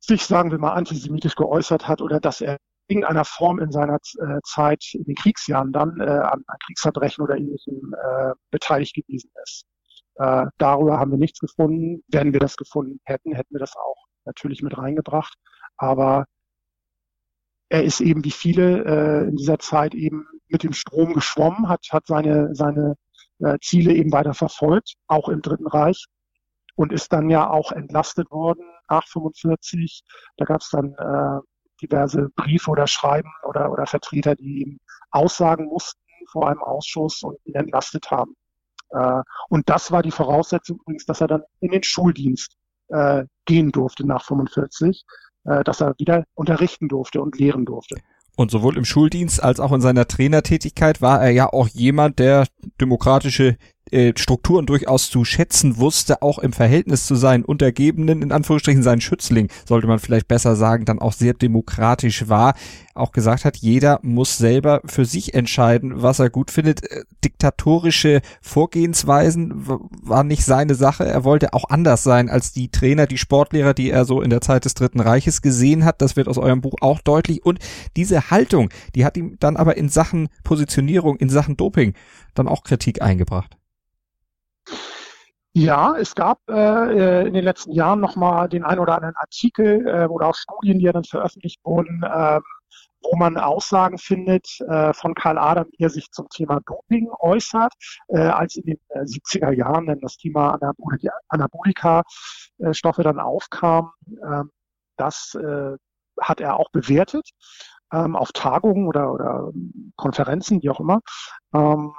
sich, 0.00 0.24
sagen 0.24 0.50
wir 0.50 0.58
mal, 0.58 0.72
antisemitisch 0.72 1.34
geäußert 1.34 1.88
hat 1.88 2.00
oder 2.00 2.20
dass 2.20 2.40
er 2.40 2.58
in 2.88 2.98
irgendeiner 2.98 3.24
Form 3.24 3.58
in 3.58 3.72
seiner 3.72 3.96
äh, 3.96 4.40
Zeit 4.44 4.84
in 4.92 5.04
den 5.04 5.14
Kriegsjahren 5.16 5.72
dann 5.72 6.00
äh, 6.00 6.04
an, 6.04 6.44
Kriegsverbrechen 6.64 7.22
oder 7.24 7.36
ähnlichem 7.36 7.94
äh, 7.94 8.32
beteiligt 8.50 8.94
gewesen 8.94 9.30
ist. 9.42 9.64
Äh, 10.16 10.46
darüber 10.58 10.98
haben 10.98 11.10
wir 11.10 11.18
nichts 11.18 11.40
gefunden. 11.40 12.02
Wenn 12.08 12.32
wir 12.32 12.40
das 12.40 12.56
gefunden 12.56 13.00
hätten, 13.04 13.34
hätten 13.34 13.54
wir 13.54 13.60
das 13.60 13.74
auch 13.76 14.05
natürlich 14.26 14.62
mit 14.62 14.76
reingebracht. 14.76 15.34
Aber 15.76 16.26
er 17.68 17.84
ist 17.84 18.00
eben 18.00 18.24
wie 18.24 18.30
viele 18.30 18.84
äh, 18.84 19.28
in 19.28 19.36
dieser 19.36 19.58
Zeit 19.58 19.94
eben 19.94 20.26
mit 20.48 20.62
dem 20.62 20.72
Strom 20.72 21.14
geschwommen, 21.14 21.68
hat, 21.68 21.86
hat 21.90 22.06
seine, 22.06 22.54
seine 22.54 22.96
äh, 23.40 23.58
Ziele 23.60 23.92
eben 23.92 24.12
weiter 24.12 24.34
verfolgt, 24.34 24.94
auch 25.08 25.28
im 25.28 25.42
Dritten 25.42 25.66
Reich 25.66 26.06
und 26.76 26.92
ist 26.92 27.12
dann 27.12 27.30
ja 27.30 27.50
auch 27.50 27.72
entlastet 27.72 28.30
worden 28.30 28.64
nach 28.88 29.06
45. 29.08 30.02
Da 30.36 30.44
gab 30.44 30.60
es 30.60 30.70
dann 30.70 30.94
äh, 30.94 31.40
diverse 31.82 32.28
Briefe 32.36 32.70
oder 32.70 32.86
Schreiben 32.86 33.30
oder, 33.44 33.72
oder 33.72 33.86
Vertreter, 33.86 34.36
die 34.36 34.62
ihm 34.62 34.80
aussagen 35.10 35.66
mussten 35.66 36.00
vor 36.30 36.48
einem 36.48 36.62
Ausschuss 36.62 37.22
und 37.22 37.38
ihn 37.44 37.54
entlastet 37.54 38.10
haben. 38.10 38.36
Äh, 38.90 39.22
und 39.48 39.68
das 39.68 39.90
war 39.90 40.02
die 40.02 40.10
Voraussetzung 40.10 40.78
übrigens, 40.80 41.06
dass 41.06 41.20
er 41.20 41.28
dann 41.28 41.42
in 41.60 41.72
den 41.72 41.82
Schuldienst 41.82 42.56
äh, 42.88 43.24
gehen 43.44 43.72
durfte 43.72 44.06
nach 44.06 44.24
45, 44.24 45.04
äh, 45.44 45.64
dass 45.64 45.80
er 45.80 45.94
wieder 45.98 46.24
unterrichten 46.34 46.88
durfte 46.88 47.20
und 47.20 47.38
lehren 47.38 47.64
durfte. 47.64 47.96
Und 48.36 48.50
sowohl 48.50 48.76
im 48.76 48.84
Schuldienst 48.84 49.42
als 49.42 49.60
auch 49.60 49.72
in 49.72 49.80
seiner 49.80 50.06
Trainertätigkeit 50.06 51.00
war 51.00 51.22
er 51.22 51.30
ja 51.30 51.50
auch 51.50 51.68
jemand, 51.68 52.18
der 52.18 52.46
demokratische 52.80 53.56
äh, 53.90 54.12
Strukturen 54.16 54.66
durchaus 54.66 55.10
zu 55.10 55.24
schätzen 55.24 55.76
wusste, 55.76 56.20
auch 56.20 56.38
im 56.38 56.52
Verhältnis 56.52 57.06
zu 57.06 57.14
seinen 57.14 57.44
Untergebenen, 57.44 58.20
in 58.20 58.32
Anführungsstrichen 58.32 58.82
seinen 58.82 59.00
Schützling, 59.00 59.48
sollte 59.64 59.86
man 59.86 60.00
vielleicht 60.00 60.26
besser 60.26 60.56
sagen, 60.56 60.84
dann 60.84 60.98
auch 60.98 61.12
sehr 61.12 61.34
demokratisch 61.34 62.28
war, 62.28 62.54
auch 62.94 63.12
gesagt 63.12 63.44
hat, 63.44 63.56
jeder 63.58 64.00
muss 64.02 64.38
selber 64.38 64.80
für 64.86 65.04
sich 65.04 65.34
entscheiden, 65.34 66.02
was 66.02 66.18
er 66.18 66.30
gut 66.30 66.50
findet. 66.50 66.90
Äh, 66.90 67.04
diktatorische 67.24 68.22
Vorgehensweisen 68.40 69.52
war 69.66 70.24
nicht 70.24 70.44
seine 70.44 70.74
Sache. 70.74 71.04
Er 71.04 71.22
wollte 71.22 71.52
auch 71.52 71.70
anders 71.70 72.02
sein 72.02 72.28
als 72.28 72.52
die 72.52 72.70
Trainer, 72.70 73.06
die 73.06 73.18
Sportlehrer, 73.18 73.72
die 73.72 73.90
er 73.90 74.04
so 74.04 74.20
in 74.20 74.30
der 74.30 74.40
Zeit 74.40 74.64
des 74.64 74.74
Dritten 74.74 75.00
Reiches 75.00 75.42
gesehen 75.42 75.84
hat. 75.84 76.02
Das 76.02 76.16
wird 76.16 76.26
aus 76.26 76.38
eurem 76.38 76.60
Buch 76.60 76.74
auch 76.80 77.00
deutlich. 77.00 77.44
Und 77.44 77.60
diese 77.96 78.30
Haltung, 78.30 78.70
die 78.94 79.04
hat 79.04 79.16
ihm 79.16 79.36
dann 79.38 79.56
aber 79.56 79.76
in 79.76 79.88
Sachen 79.88 80.28
Positionierung, 80.42 81.16
in 81.16 81.28
Sachen 81.28 81.56
Doping 81.56 81.94
dann 82.34 82.48
auch 82.48 82.64
Kritik 82.64 83.00
eingebracht. 83.00 83.55
Ja, 85.58 85.96
es 85.96 86.14
gab 86.14 86.38
äh, 86.50 87.26
in 87.26 87.32
den 87.32 87.42
letzten 87.42 87.72
Jahren 87.72 87.98
nochmal 87.98 88.46
den 88.46 88.62
ein 88.62 88.78
oder 88.78 88.96
anderen 88.96 89.16
Artikel 89.16 89.86
äh, 89.88 90.04
oder 90.04 90.26
auch 90.26 90.34
Studien, 90.34 90.78
die 90.78 90.84
ja 90.84 90.92
dann 90.92 91.04
veröffentlicht 91.04 91.64
wurden, 91.64 92.02
äh, 92.02 92.40
wo 93.02 93.16
man 93.16 93.38
Aussagen 93.38 93.96
findet 93.96 94.60
äh, 94.68 94.92
von 94.92 95.14
Karl 95.14 95.38
Adam, 95.38 95.64
wie 95.72 95.84
er 95.84 95.88
sich 95.88 96.10
zum 96.10 96.28
Thema 96.28 96.60
Doping 96.66 97.08
äußert, 97.20 97.72
äh, 98.08 98.18
als 98.18 98.56
in 98.56 98.64
den 98.64 98.78
äh, 98.90 99.04
70er 99.04 99.50
Jahren 99.52 99.86
dann 99.86 100.00
das 100.00 100.18
Thema 100.18 100.58
Anabolika-Stoffe 101.30 103.02
dann 103.02 103.18
aufkam. 103.18 103.92
Äh, 104.22 104.42
das 104.98 105.34
äh, 105.36 105.74
hat 106.20 106.42
er 106.42 106.60
auch 106.60 106.70
bewertet 106.70 107.30
ähm, 107.94 108.14
auf 108.14 108.32
Tagungen 108.32 108.88
oder, 108.88 109.10
oder 109.10 109.52
Konferenzen, 109.96 110.62
wie 110.62 110.68
auch 110.68 110.80
immer. 110.80 111.00
Ähm, 111.54 111.94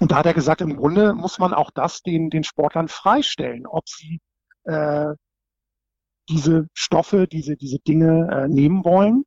und 0.00 0.12
da 0.12 0.16
hat 0.16 0.26
er 0.26 0.34
gesagt, 0.34 0.60
im 0.62 0.76
Grunde 0.76 1.14
muss 1.14 1.38
man 1.38 1.54
auch 1.54 1.70
das 1.70 2.02
den, 2.02 2.30
den 2.30 2.44
Sportlern 2.44 2.88
freistellen, 2.88 3.66
ob 3.66 3.88
sie 3.88 4.20
äh, 4.64 5.14
diese 6.28 6.68
Stoffe, 6.74 7.26
diese, 7.26 7.56
diese 7.56 7.78
Dinge 7.80 8.28
äh, 8.30 8.48
nehmen 8.48 8.84
wollen 8.84 9.24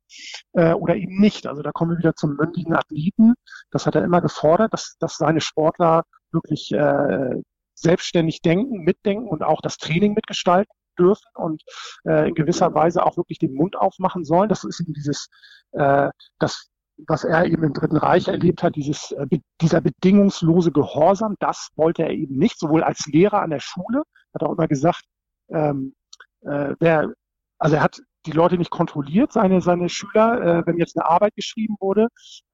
äh, 0.52 0.72
oder 0.72 0.96
eben 0.96 1.20
nicht. 1.20 1.46
Also 1.46 1.62
da 1.62 1.70
kommen 1.70 1.92
wir 1.92 1.98
wieder 1.98 2.14
zum 2.14 2.34
mündigen 2.34 2.74
Athleten. 2.74 3.34
Das 3.70 3.86
hat 3.86 3.94
er 3.94 4.04
immer 4.04 4.20
gefordert, 4.20 4.72
dass, 4.72 4.96
dass 4.98 5.16
seine 5.16 5.40
Sportler 5.40 6.04
wirklich 6.32 6.72
äh, 6.72 7.42
selbstständig 7.74 8.40
denken, 8.40 8.84
mitdenken 8.84 9.28
und 9.28 9.42
auch 9.42 9.60
das 9.60 9.76
Training 9.76 10.14
mitgestalten 10.14 10.72
dürfen 10.98 11.26
und 11.34 11.62
äh, 12.04 12.28
in 12.28 12.34
gewisser 12.34 12.74
Weise 12.74 13.04
auch 13.04 13.16
wirklich 13.16 13.38
den 13.38 13.54
Mund 13.54 13.76
aufmachen 13.76 14.24
sollen. 14.24 14.48
Das 14.48 14.64
ist 14.64 14.80
eben 14.80 14.94
dieses, 14.94 15.28
äh, 15.72 16.08
das 16.38 16.68
was 17.06 17.24
er 17.24 17.46
eben 17.46 17.64
im 17.64 17.72
Dritten 17.72 17.96
Reich 17.96 18.28
erlebt 18.28 18.62
hat, 18.62 18.76
dieses, 18.76 19.12
äh, 19.12 19.26
dieser 19.60 19.80
bedingungslose 19.80 20.72
Gehorsam, 20.72 21.36
das 21.40 21.70
wollte 21.76 22.02
er 22.02 22.10
eben 22.10 22.36
nicht, 22.36 22.58
sowohl 22.58 22.82
als 22.82 23.06
Lehrer 23.06 23.42
an 23.42 23.50
der 23.50 23.60
Schule, 23.60 24.02
hat 24.32 24.42
auch 24.42 24.52
immer 24.52 24.68
gesagt, 24.68 25.02
ähm, 25.48 25.94
äh, 26.42 26.74
wer, 26.78 27.12
also 27.58 27.76
er 27.76 27.82
hat 27.82 28.00
die 28.26 28.32
Leute 28.32 28.56
nicht 28.56 28.70
kontrolliert, 28.70 29.32
seine, 29.32 29.60
seine 29.60 29.88
Schüler, 29.88 30.40
äh, 30.40 30.66
wenn 30.66 30.78
jetzt 30.78 30.96
eine 30.96 31.08
Arbeit 31.08 31.34
geschrieben 31.34 31.76
wurde. 31.78 32.08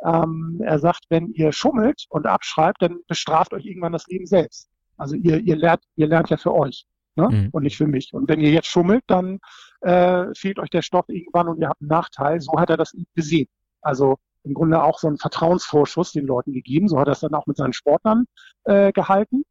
Ähm, 0.04 0.60
er 0.64 0.78
sagt, 0.78 1.04
wenn 1.10 1.28
ihr 1.32 1.52
schummelt 1.52 2.06
und 2.08 2.26
abschreibt, 2.26 2.82
dann 2.82 2.98
bestraft 3.06 3.52
euch 3.52 3.64
irgendwann 3.64 3.92
das 3.92 4.06
Leben 4.08 4.26
selbst. 4.26 4.68
Also 4.96 5.14
ihr, 5.14 5.38
ihr 5.38 5.56
lernt, 5.56 5.82
ihr 5.96 6.08
lernt 6.08 6.28
ja 6.30 6.36
für 6.36 6.52
euch 6.52 6.86
ne? 7.14 7.28
Mhm. 7.28 7.48
und 7.52 7.62
nicht 7.62 7.76
für 7.76 7.86
mich. 7.86 8.12
Und 8.12 8.28
wenn 8.28 8.40
ihr 8.40 8.50
jetzt 8.50 8.66
schummelt, 8.66 9.04
dann 9.06 9.38
äh, 9.80 10.26
fehlt 10.34 10.58
euch 10.58 10.70
der 10.70 10.82
Stoff 10.82 11.08
irgendwann 11.08 11.48
und 11.48 11.60
ihr 11.60 11.68
habt 11.68 11.80
einen 11.80 11.88
Nachteil. 11.88 12.40
So 12.40 12.58
hat 12.58 12.70
er 12.70 12.76
das 12.76 12.94
gesehen. 13.14 13.48
Also 13.80 14.16
im 14.44 14.54
Grunde 14.54 14.82
auch 14.82 14.98
so 14.98 15.08
einen 15.08 15.18
Vertrauensvorschuss 15.18 16.12
den 16.12 16.26
Leuten 16.26 16.52
gegeben. 16.52 16.88
So 16.88 16.98
hat 16.98 17.08
er 17.08 17.12
es 17.12 17.20
dann 17.20 17.34
auch 17.34 17.46
mit 17.46 17.56
seinen 17.56 17.72
Sportlern 17.72 18.26
äh, 18.64 18.92
gehalten. 18.92 19.44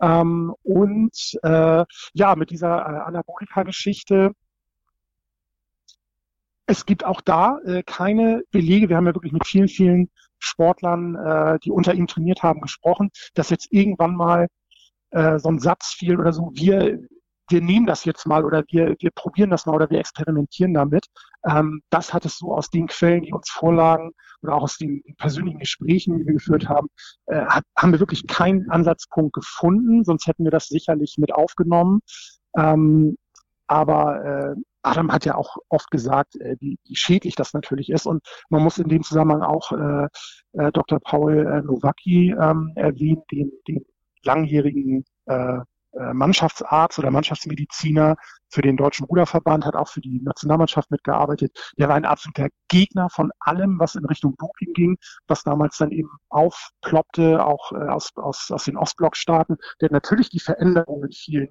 Ähm, 0.00 0.54
und 0.62 1.38
äh, 1.42 1.84
ja, 2.14 2.36
mit 2.36 2.50
dieser 2.50 2.78
äh, 2.78 3.00
Anabolika-Geschichte, 3.06 4.32
es 6.66 6.86
gibt 6.86 7.04
auch 7.04 7.20
da 7.20 7.58
äh, 7.64 7.82
keine 7.82 8.42
Belege. 8.50 8.88
Wir 8.88 8.96
haben 8.96 9.06
ja 9.06 9.14
wirklich 9.14 9.32
mit 9.32 9.46
vielen, 9.46 9.68
vielen 9.68 10.10
Sportlern, 10.38 11.16
äh, 11.16 11.58
die 11.58 11.70
unter 11.70 11.94
ihm 11.94 12.06
trainiert 12.06 12.42
haben, 12.42 12.60
gesprochen, 12.60 13.10
dass 13.34 13.50
jetzt 13.50 13.72
irgendwann 13.72 14.14
mal 14.14 14.46
äh, 15.10 15.38
so 15.38 15.48
ein 15.48 15.58
Satz 15.58 15.88
fiel 15.88 16.18
oder 16.18 16.32
so, 16.32 16.50
wir, 16.54 17.00
wir 17.50 17.60
nehmen 17.60 17.86
das 17.86 18.04
jetzt 18.04 18.26
mal 18.26 18.44
oder 18.44 18.64
wir, 18.68 18.96
wir 18.98 19.10
probieren 19.10 19.50
das 19.50 19.66
mal 19.66 19.74
oder 19.74 19.90
wir 19.90 19.98
experimentieren 19.98 20.74
damit. 20.74 21.06
Ähm, 21.44 21.82
das 21.90 22.12
hat 22.14 22.24
es 22.24 22.38
so 22.38 22.54
aus 22.54 22.70
den 22.70 22.86
Quellen, 22.86 23.22
die 23.22 23.32
uns 23.32 23.50
vorlagen 23.50 24.12
oder 24.42 24.54
auch 24.54 24.62
aus 24.62 24.76
den 24.76 25.02
persönlichen 25.18 25.58
Gesprächen, 25.58 26.18
die 26.18 26.26
wir 26.26 26.34
geführt 26.34 26.68
haben, 26.68 26.88
äh, 27.26 27.44
hat, 27.46 27.64
haben 27.76 27.92
wir 27.92 28.00
wirklich 28.00 28.26
keinen 28.26 28.70
Ansatzpunkt 28.70 29.34
gefunden, 29.34 30.04
sonst 30.04 30.26
hätten 30.26 30.44
wir 30.44 30.50
das 30.50 30.66
sicherlich 30.66 31.16
mit 31.18 31.32
aufgenommen. 31.34 32.00
Ähm, 32.56 33.16
aber 33.66 34.24
äh, 34.24 34.54
Adam 34.82 35.12
hat 35.12 35.24
ja 35.24 35.34
auch 35.34 35.56
oft 35.68 35.90
gesagt, 35.90 36.36
äh, 36.36 36.56
wie, 36.60 36.78
wie 36.84 36.96
schädlich 36.96 37.34
das 37.34 37.52
natürlich 37.52 37.90
ist. 37.90 38.06
Und 38.06 38.22
man 38.48 38.62
muss 38.62 38.78
in 38.78 38.88
dem 38.88 39.02
Zusammenhang 39.02 39.42
auch 39.42 39.72
äh, 39.72 40.08
äh, 40.52 40.72
Dr. 40.72 41.00
Paul 41.00 41.46
äh, 41.46 41.62
Nowacki 41.62 42.34
ähm, 42.40 42.72
erwähnen, 42.76 43.22
den, 43.30 43.52
den 43.68 43.84
langjährigen 44.22 45.04
äh, 45.26 45.58
Mannschaftsarzt 45.92 46.98
oder 46.98 47.10
Mannschaftsmediziner 47.10 48.16
für 48.48 48.62
den 48.62 48.76
Deutschen 48.76 49.06
Ruderverband, 49.06 49.64
hat 49.64 49.76
auch 49.76 49.88
für 49.88 50.00
die 50.00 50.20
Nationalmannschaft 50.22 50.90
mitgearbeitet. 50.90 51.72
Der 51.78 51.88
war 51.88 51.96
ein 51.96 52.04
absoluter 52.04 52.48
Gegner 52.68 53.08
von 53.10 53.30
allem, 53.40 53.78
was 53.78 53.94
in 53.94 54.04
Richtung 54.04 54.36
Doping 54.38 54.72
ging, 54.72 54.98
was 55.26 55.42
damals 55.42 55.76
dann 55.78 55.90
eben 55.90 56.10
aufploppte, 56.28 57.44
auch 57.44 57.72
äh, 57.72 57.88
aus, 57.88 58.10
aus, 58.16 58.50
aus 58.50 58.64
den 58.64 58.76
Ostblockstaaten. 58.76 59.56
Der 59.80 59.90
natürlich 59.90 60.30
die 60.30 60.40
Veränderungen 60.40 61.04
in 61.04 61.12
vielen 61.12 61.48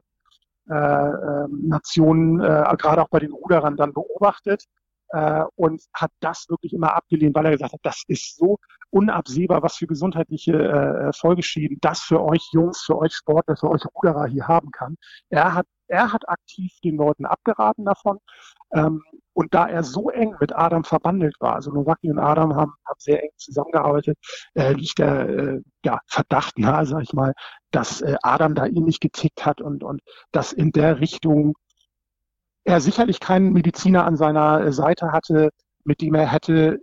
äh, 0.69 0.73
äh, 0.73 1.47
Nationen, 1.49 2.39
äh, 2.41 2.75
gerade 2.77 3.01
auch 3.01 3.09
bei 3.09 3.19
den 3.19 3.31
Ruderern 3.31 3.75
dann 3.75 3.93
beobachtet 3.93 4.65
äh, 5.09 5.43
und 5.55 5.81
hat 5.93 6.11
das 6.19 6.45
wirklich 6.49 6.73
immer 6.73 6.95
abgelehnt, 6.95 7.35
weil 7.35 7.45
er 7.45 7.51
gesagt 7.51 7.73
hat, 7.73 7.79
das 7.83 8.03
ist 8.07 8.37
so 8.37 8.57
unabsehbar, 8.91 9.61
was 9.61 9.75
für 9.75 9.87
gesundheitliche 9.87 10.53
äh, 10.53 11.13
Folgeschäden 11.13 11.77
das 11.81 12.01
für 12.01 12.21
euch 12.23 12.47
Jungs, 12.51 12.81
für 12.81 12.97
euch 12.97 13.13
Sportler, 13.13 13.55
für 13.55 13.69
euch 13.69 13.83
Ruderer 13.95 14.27
hier 14.27 14.47
haben 14.47 14.71
kann. 14.71 14.95
Er 15.29 15.53
hat, 15.53 15.67
er 15.87 16.11
hat 16.11 16.27
aktiv 16.27 16.71
den 16.83 16.97
Leuten 16.97 17.25
abgeraten 17.25 17.85
davon. 17.85 18.19
Ähm, 18.73 19.03
und 19.33 19.53
da 19.53 19.67
er 19.67 19.83
so 19.83 20.09
eng 20.09 20.35
mit 20.39 20.55
Adam 20.55 20.83
verbandelt 20.83 21.35
war, 21.39 21.55
also 21.55 21.71
Nowaki 21.71 22.11
und 22.11 22.19
Adam 22.19 22.55
haben, 22.55 22.73
haben 22.85 22.99
sehr 22.99 23.23
eng 23.23 23.29
zusammengearbeitet, 23.37 24.17
äh, 24.53 24.73
liegt 24.73 24.99
der 24.99 25.29
äh, 25.29 25.61
ja, 25.85 25.99
Verdacht 26.07 26.57
nahe, 26.59 26.85
sag 26.85 27.03
ich 27.03 27.13
mal, 27.13 27.33
dass 27.71 28.01
äh, 28.01 28.15
Adam 28.21 28.55
da 28.55 28.65
ähnlich 28.65 28.99
getickt 28.99 29.45
hat 29.45 29.61
und, 29.61 29.83
und 29.83 30.01
dass 30.31 30.51
in 30.51 30.71
der 30.71 30.99
Richtung 30.99 31.53
er 32.69 32.81
sicherlich 32.81 33.19
keinen 33.19 33.51
Mediziner 33.51 34.05
an 34.05 34.15
seiner 34.15 34.71
Seite 34.71 35.11
hatte, 35.11 35.49
mit 35.85 36.01
dem 36.01 36.13
er 36.13 36.27
hätte 36.27 36.79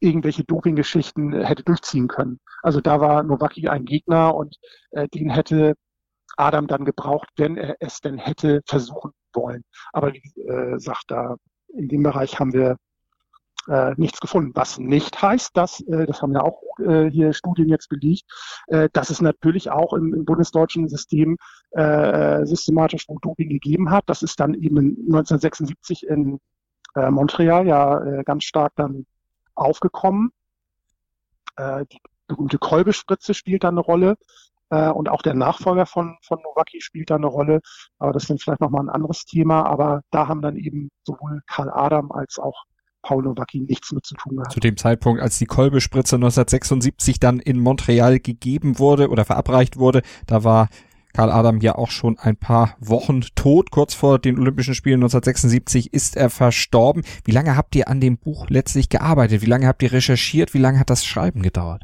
irgendwelche 0.00 0.42
Doping-Geschichten 0.44 1.32
äh, 1.32 1.44
hätte 1.44 1.62
durchziehen 1.62 2.08
können. 2.08 2.40
Also 2.62 2.80
da 2.80 3.00
war 3.00 3.22
Nowacki 3.22 3.68
ein 3.68 3.84
Gegner 3.84 4.34
und 4.34 4.56
äh, 4.90 5.06
den 5.08 5.30
hätte 5.30 5.74
Adam 6.36 6.66
dann 6.66 6.84
gebraucht, 6.84 7.28
wenn 7.36 7.56
er 7.56 7.76
es 7.78 8.00
denn 8.00 8.18
hätte 8.18 8.62
versuchen 8.66 9.12
wollen. 9.32 9.62
Aber 9.92 10.12
wie 10.12 10.40
äh, 10.40 10.78
sagt 10.78 11.04
da, 11.08 11.36
in 11.68 11.88
dem 11.88 12.02
Bereich 12.02 12.40
haben 12.40 12.52
wir 12.52 12.76
äh, 13.68 13.94
nichts 13.96 14.20
gefunden. 14.20 14.52
Was 14.54 14.78
nicht 14.78 15.20
heißt, 15.20 15.56
dass, 15.56 15.80
äh, 15.80 16.06
das 16.06 16.22
haben 16.22 16.32
ja 16.32 16.42
auch 16.42 16.62
äh, 16.78 17.10
hier 17.10 17.32
Studien 17.32 17.68
jetzt 17.68 17.88
belegt, 17.88 18.24
äh, 18.68 18.88
dass 18.92 19.10
es 19.10 19.20
natürlich 19.20 19.70
auch 19.70 19.92
im, 19.92 20.14
im 20.14 20.24
bundesdeutschen 20.24 20.88
System 20.88 21.36
äh, 21.72 22.44
systematisch 22.44 23.06
Doping 23.22 23.48
gegeben 23.48 23.90
hat. 23.90 24.04
Das 24.06 24.22
ist 24.22 24.40
dann 24.40 24.54
eben 24.54 24.96
1976 25.06 26.06
in 26.06 26.38
äh, 26.94 27.10
Montreal 27.10 27.66
ja 27.66 28.00
äh, 28.02 28.24
ganz 28.24 28.44
stark 28.44 28.72
dann 28.76 29.06
aufgekommen. 29.54 30.30
Äh, 31.56 31.84
die 31.92 31.98
berühmte 32.26 32.58
Kolbespritze 32.58 33.34
spielt 33.34 33.64
da 33.64 33.68
eine 33.68 33.80
Rolle. 33.80 34.16
Äh, 34.70 34.90
und 34.90 35.08
auch 35.08 35.22
der 35.22 35.34
Nachfolger 35.34 35.86
von, 35.86 36.16
von 36.22 36.40
Nowacki 36.42 36.80
spielt 36.80 37.10
da 37.10 37.16
eine 37.16 37.26
Rolle. 37.26 37.60
Aber 37.98 38.12
das 38.12 38.24
ist 38.24 38.30
dann 38.30 38.38
vielleicht 38.38 38.60
nochmal 38.60 38.82
ein 38.82 38.90
anderes 38.90 39.24
Thema. 39.24 39.64
Aber 39.64 40.02
da 40.10 40.28
haben 40.28 40.42
dann 40.42 40.56
eben 40.56 40.90
sowohl 41.04 41.42
Karl 41.46 41.70
Adam 41.70 42.12
als 42.12 42.38
auch 42.38 42.64
Paul 43.02 43.22
Nowacki 43.22 43.60
nichts 43.60 43.92
mit 43.92 44.04
zu 44.04 44.14
tun 44.14 44.36
gehabt. 44.36 44.52
Zu 44.52 44.60
dem 44.60 44.76
Zeitpunkt, 44.76 45.20
als 45.22 45.38
die 45.38 45.46
Kolbespritze 45.46 46.16
1976 46.16 47.20
dann 47.20 47.38
in 47.38 47.58
Montreal 47.58 48.20
gegeben 48.20 48.78
wurde 48.78 49.08
oder 49.08 49.24
verabreicht 49.24 49.76
wurde, 49.76 50.02
da 50.26 50.44
war 50.44 50.68
Karl 51.14 51.30
Adam 51.30 51.60
ja 51.60 51.74
auch 51.74 51.90
schon 51.90 52.18
ein 52.18 52.36
paar 52.36 52.76
Wochen 52.80 53.22
tot. 53.34 53.70
Kurz 53.70 53.94
vor 53.94 54.18
den 54.18 54.38
Olympischen 54.38 54.74
Spielen 54.74 54.98
1976 54.98 55.92
ist 55.92 56.16
er 56.16 56.30
verstorben. 56.30 57.02
Wie 57.24 57.32
lange 57.32 57.56
habt 57.56 57.74
ihr 57.74 57.88
an 57.88 58.00
dem 58.00 58.18
Buch 58.18 58.48
letztlich 58.50 58.88
gearbeitet? 58.88 59.42
Wie 59.42 59.46
lange 59.46 59.66
habt 59.66 59.82
ihr 59.82 59.92
recherchiert? 59.92 60.54
Wie 60.54 60.58
lange 60.58 60.78
hat 60.78 60.90
das 60.90 61.04
Schreiben 61.04 61.42
gedauert? 61.42 61.82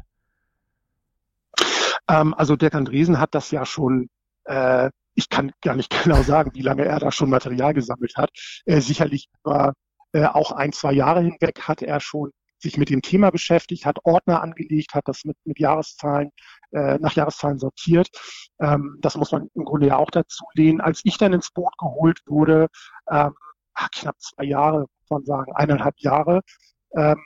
Ähm, 2.07 2.33
also 2.35 2.55
Dirk 2.55 2.75
Andresen 2.75 3.19
hat 3.19 3.33
das 3.33 3.51
ja 3.51 3.65
schon 3.65 4.09
äh, 4.45 4.89
ich 5.15 5.29
kann 5.29 5.51
gar 5.61 5.75
nicht 5.75 5.91
genau 6.03 6.21
sagen, 6.21 6.51
wie 6.53 6.61
lange 6.61 6.85
er 6.85 6.99
da 6.99 7.11
schon 7.11 7.29
Material 7.29 7.73
gesammelt 7.73 8.15
hat. 8.15 8.29
Äh, 8.65 8.81
sicherlich 8.81 9.29
über 9.43 9.73
äh, 10.15 10.27
auch 10.27 10.53
ein, 10.53 10.71
zwei 10.71 10.93
Jahre 10.93 11.19
hinweg 11.21 11.63
hat 11.63 11.81
er 11.81 11.99
schon 11.99 12.31
sich 12.57 12.77
mit 12.77 12.89
dem 12.89 13.01
Thema 13.01 13.31
beschäftigt, 13.31 13.85
hat 13.85 13.99
Ordner 14.05 14.41
angelegt, 14.41 14.93
hat 14.93 15.09
das 15.09 15.25
mit, 15.25 15.35
mit 15.43 15.59
Jahreszahlen, 15.59 16.31
äh, 16.71 16.97
nach 16.99 17.13
Jahreszahlen 17.13 17.59
sortiert. 17.59 18.07
Ähm, 18.61 18.97
das 19.01 19.17
muss 19.17 19.33
man 19.33 19.49
im 19.53 19.65
Grunde 19.65 19.87
ja 19.87 19.97
auch 19.97 20.09
dazu 20.09 20.45
lehnen. 20.53 20.79
Als 20.79 21.01
ich 21.03 21.17
dann 21.17 21.33
ins 21.33 21.51
Boot 21.51 21.77
geholt 21.77 22.21
wurde, 22.27 22.67
ähm, 23.11 23.35
knapp 23.91 24.15
zwei 24.19 24.45
Jahre, 24.45 24.79
muss 25.01 25.09
man 25.09 25.25
sagen, 25.25 25.51
eineinhalb 25.53 25.95
Jahre, 25.97 26.41
ähm, 26.95 27.21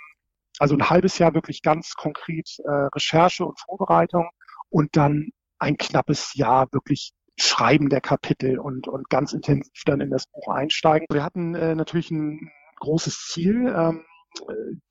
also 0.58 0.74
ein 0.76 0.90
halbes 0.90 1.20
Jahr 1.20 1.36
wirklich 1.36 1.62
ganz 1.62 1.94
konkret 1.94 2.50
äh, 2.66 2.90
Recherche 2.96 3.46
und 3.46 3.60
Vorbereitung 3.60 4.30
und 4.70 4.98
dann 4.98 5.30
ein 5.60 5.78
knappes 5.78 6.34
Jahr 6.34 6.68
wirklich 6.72 7.14
Schreiben 7.38 7.90
der 7.90 8.02
Kapitel 8.02 8.58
und, 8.58 8.88
und 8.88 9.10
ganz 9.10 9.32
intensiv 9.34 9.84
dann 9.86 10.02
in 10.02 10.10
das 10.10 10.26
Buch 10.26 10.48
einsteigen. 10.50 11.06
Wir 11.12 11.24
hatten 11.24 11.54
äh, 11.54 11.76
natürlich 11.76 12.10
ein 12.10 12.52
großes 12.80 13.28
Ziel. 13.28 13.74
Ähm, 13.76 14.06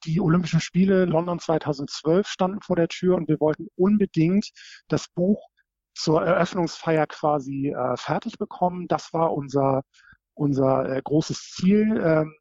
die 0.05 0.21
Olympischen 0.21 0.61
Spiele 0.61 1.05
London 1.05 1.39
2012 1.39 2.27
standen 2.27 2.61
vor 2.61 2.77
der 2.77 2.89
Tür 2.89 3.17
und 3.17 3.29
wir 3.29 3.41
wollten 3.41 3.69
unbedingt 3.77 4.51
das 4.89 5.09
Buch 5.09 5.49
zur 5.95 6.23
Eröffnungsfeier 6.23 7.07
quasi 7.07 7.75
äh, 7.77 7.97
fertig 7.97 8.39
bekommen. 8.39 8.89
Das 8.89 9.13
war 9.13 9.33
unser, 9.33 9.83
unser 10.35 10.89
äh, 10.89 11.03
großes 11.03 11.53
Ziel. 11.55 12.01
Ähm, 12.03 12.35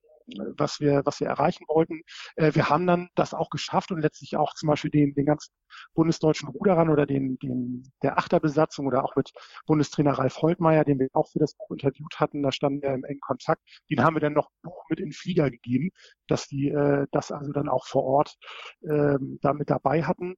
was 0.56 0.80
wir, 0.80 1.02
was 1.06 1.20
wir 1.20 1.28
erreichen 1.28 1.66
wollten. 1.68 2.02
Äh, 2.36 2.54
wir 2.54 2.70
haben 2.70 2.88
dann 2.88 3.10
das 3.16 3.34
auch 3.34 3.50
geschafft 3.50 3.92
und 3.92 4.02
letztlich 4.02 4.36
auch 4.38 4.54
zum 4.54 4.68
Beispiel 4.68 4.92
den, 4.92 5.14
den 5.14 5.26
ganzen 5.26 5.54
bundesdeutschen 5.94 6.50
Ruderern 6.50 6.90
oder 6.90 7.06
den, 7.06 7.38
den, 7.40 7.92
der 8.04 8.18
Achterbesatzung 8.18 8.88
oder 8.88 9.04
auch 9.04 9.16
mit 9.16 9.32
Bundestrainer 9.66 10.14
Ralf 10.14 10.38
Holtmeier, 10.42 10.84
den 10.84 11.00
wir 11.00 11.08
auch 11.14 11.30
für 11.30 11.40
das 11.40 11.56
Buch 11.56 11.72
interviewt 11.72 12.20
hatten, 12.20 12.44
da 12.44 12.52
standen 12.52 12.82
wir 12.82 12.94
im 12.94 13.04
engen 13.04 13.22
Kontakt. 13.22 13.62
Den 13.90 14.04
haben 14.04 14.16
wir 14.16 14.22
dann 14.22 14.34
noch 14.34 14.50
Buch 14.64 14.86
mit 14.90 15.00
in 15.00 15.12
Flieger 15.12 15.50
gegeben, 15.50 15.90
dass 16.28 16.48
die 16.48 16.70
äh, 16.70 17.08
das 17.12 17.32
also 17.32 17.52
dann 17.52 17.70
auch 17.70 17.86
vor 17.86 18.04
Ort 18.04 18.36
ähm, 18.84 19.40
da 19.42 19.54
dabei 19.54 20.04
hatten. 20.04 20.36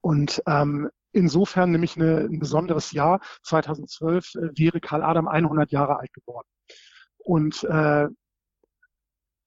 Und 0.00 0.42
ähm, 0.46 0.90
insofern 1.12 1.70
nämlich 1.70 1.96
eine, 1.96 2.28
ein 2.30 2.38
besonderes 2.38 2.92
Jahr. 2.92 3.20
2012 3.42 4.34
äh, 4.34 4.38
wäre 4.54 4.80
Karl 4.80 5.02
Adam 5.02 5.28
100 5.28 5.70
Jahre 5.70 5.98
alt 5.98 6.12
geworden. 6.12 6.48
Und 7.18 7.64
äh, 7.64 8.08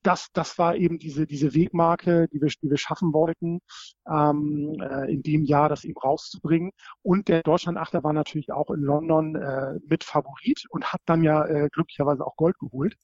das, 0.03 0.29
das 0.33 0.57
war 0.57 0.75
eben 0.75 0.99
diese, 0.99 1.25
diese 1.25 1.53
Wegmarke, 1.53 2.27
die 2.31 2.41
wir, 2.41 2.49
die 2.61 2.69
wir 2.69 2.77
schaffen 2.77 3.13
wollten, 3.13 3.59
ähm, 4.09 4.75
äh, 4.81 5.11
in 5.11 5.21
dem 5.23 5.43
Jahr 5.43 5.69
das 5.69 5.83
eben 5.83 5.99
rauszubringen. 5.99 6.71
Und 7.01 7.27
der 7.27 7.43
Deutschlandachter 7.43 8.03
war 8.03 8.13
natürlich 8.13 8.51
auch 8.51 8.69
in 8.71 8.81
London 8.81 9.35
äh, 9.35 9.79
mit 9.87 10.03
Favorit 10.03 10.63
und 10.69 10.93
hat 10.93 11.01
dann 11.05 11.23
ja 11.23 11.45
äh, 11.45 11.69
glücklicherweise 11.71 12.25
auch 12.25 12.35
Gold 12.35 12.57
geholt. 12.59 12.95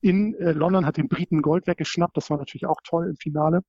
In 0.00 0.34
äh, 0.34 0.52
London 0.52 0.86
hat 0.86 0.96
den 0.96 1.08
Briten 1.08 1.42
Gold 1.42 1.66
weggeschnappt, 1.66 2.16
das 2.16 2.30
war 2.30 2.38
natürlich 2.38 2.66
auch 2.66 2.80
toll 2.84 3.08
im 3.08 3.16
Finale 3.16 3.62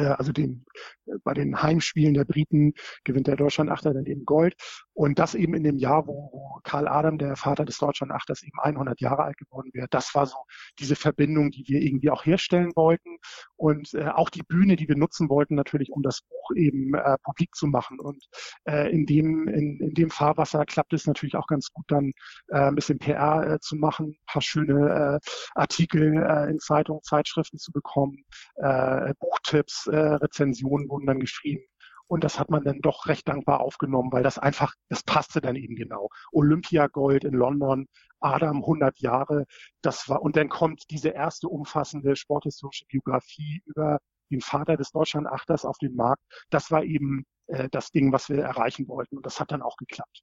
also 0.00 0.32
den, 0.32 0.64
äh, 1.06 1.14
bei 1.24 1.34
den 1.34 1.62
Heimspielen 1.62 2.14
der 2.14 2.24
Briten 2.24 2.74
gewinnt 3.04 3.26
der 3.26 3.36
Deutschlandachter 3.36 3.92
dann 3.94 4.06
eben 4.06 4.24
Gold. 4.24 4.54
Und 4.92 5.18
das 5.18 5.34
eben 5.34 5.54
in 5.54 5.64
dem 5.64 5.76
Jahr, 5.76 6.06
wo, 6.06 6.30
wo 6.32 6.60
Karl 6.62 6.88
Adam, 6.88 7.18
der 7.18 7.36
Vater 7.36 7.64
des 7.64 7.78
Deutschlandachters, 7.78 8.42
eben 8.42 8.58
100 8.60 9.00
Jahre 9.00 9.24
alt 9.24 9.36
geworden 9.36 9.70
wäre. 9.72 9.88
Das 9.90 10.14
war 10.14 10.26
so 10.26 10.36
diese 10.78 10.96
Verbindung, 10.96 11.50
die 11.50 11.64
wir 11.66 11.80
irgendwie 11.80 12.10
auch 12.10 12.24
herstellen 12.24 12.70
wollten. 12.76 13.18
Und 13.56 13.92
äh, 13.94 14.08
auch 14.08 14.30
die 14.30 14.42
Bühne, 14.42 14.76
die 14.76 14.88
wir 14.88 14.96
nutzen 14.96 15.28
wollten, 15.28 15.54
natürlich, 15.54 15.90
um 15.90 16.02
das 16.02 16.22
Buch 16.22 16.56
eben 16.56 16.94
äh, 16.94 17.16
publik 17.22 17.54
zu 17.54 17.66
machen. 17.66 17.98
Und 17.98 18.24
äh, 18.68 18.90
in, 18.92 19.06
dem, 19.06 19.48
in, 19.48 19.80
in 19.80 19.94
dem 19.94 20.10
Fahrwasser 20.10 20.64
klappt 20.64 20.92
es 20.92 21.06
natürlich 21.06 21.36
auch 21.36 21.46
ganz 21.46 21.70
gut, 21.72 21.84
dann 21.88 22.12
äh, 22.48 22.58
ein 22.58 22.74
bisschen 22.74 22.98
PR 22.98 23.54
äh, 23.54 23.60
zu 23.60 23.76
machen, 23.76 24.10
ein 24.10 24.26
paar 24.26 24.42
schöne 24.42 25.20
äh, 25.24 25.30
Artikel 25.54 26.22
äh, 26.22 26.50
in 26.50 26.58
Zeitungen, 26.60 27.02
Zeitschriften 27.02 27.58
zu 27.58 27.72
bekommen, 27.72 28.24
äh, 28.56 29.12
Buchtipps, 29.18 29.73
äh, 29.86 29.96
Rezensionen 29.96 30.88
wurden 30.88 31.06
dann 31.06 31.20
geschrieben. 31.20 31.64
Und 32.06 32.22
das 32.22 32.38
hat 32.38 32.50
man 32.50 32.64
dann 32.64 32.80
doch 32.80 33.06
recht 33.06 33.26
dankbar 33.28 33.60
aufgenommen, 33.60 34.12
weil 34.12 34.22
das 34.22 34.38
einfach, 34.38 34.74
das 34.88 35.02
passte 35.02 35.40
dann 35.40 35.56
eben 35.56 35.74
genau. 35.74 36.10
Olympiagold 36.32 37.24
in 37.24 37.34
London, 37.34 37.86
Adam 38.20 38.58
100 38.58 38.98
Jahre, 38.98 39.46
das 39.80 40.08
war, 40.08 40.22
und 40.22 40.36
dann 40.36 40.48
kommt 40.48 40.82
diese 40.90 41.10
erste 41.10 41.48
umfassende 41.48 42.14
sporthistorische 42.16 42.84
Biografie 42.86 43.62
über 43.64 43.98
den 44.30 44.40
Vater 44.40 44.76
des 44.76 44.90
Deutschlandachters 44.92 45.64
auf 45.64 45.78
den 45.78 45.94
Markt. 45.94 46.22
Das 46.50 46.70
war 46.70 46.84
eben 46.84 47.24
äh, 47.46 47.68
das 47.70 47.90
Ding, 47.90 48.12
was 48.12 48.28
wir 48.28 48.42
erreichen 48.42 48.88
wollten. 48.88 49.16
Und 49.16 49.26
das 49.26 49.40
hat 49.40 49.52
dann 49.52 49.62
auch 49.62 49.76
geklappt. 49.76 50.22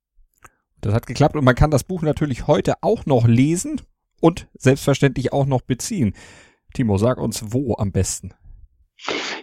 Das 0.81 0.93
hat 0.93 1.05
geklappt 1.05 1.35
und 1.35 1.45
man 1.45 1.55
kann 1.55 1.71
das 1.71 1.83
Buch 1.83 2.01
natürlich 2.01 2.47
heute 2.47 2.75
auch 2.81 3.05
noch 3.05 3.27
lesen 3.27 3.81
und 4.19 4.47
selbstverständlich 4.57 5.31
auch 5.31 5.45
noch 5.45 5.61
beziehen. 5.61 6.15
Timo, 6.73 6.97
sag 6.97 7.17
uns 7.17 7.53
wo 7.53 7.75
am 7.77 7.91
besten. 7.91 8.33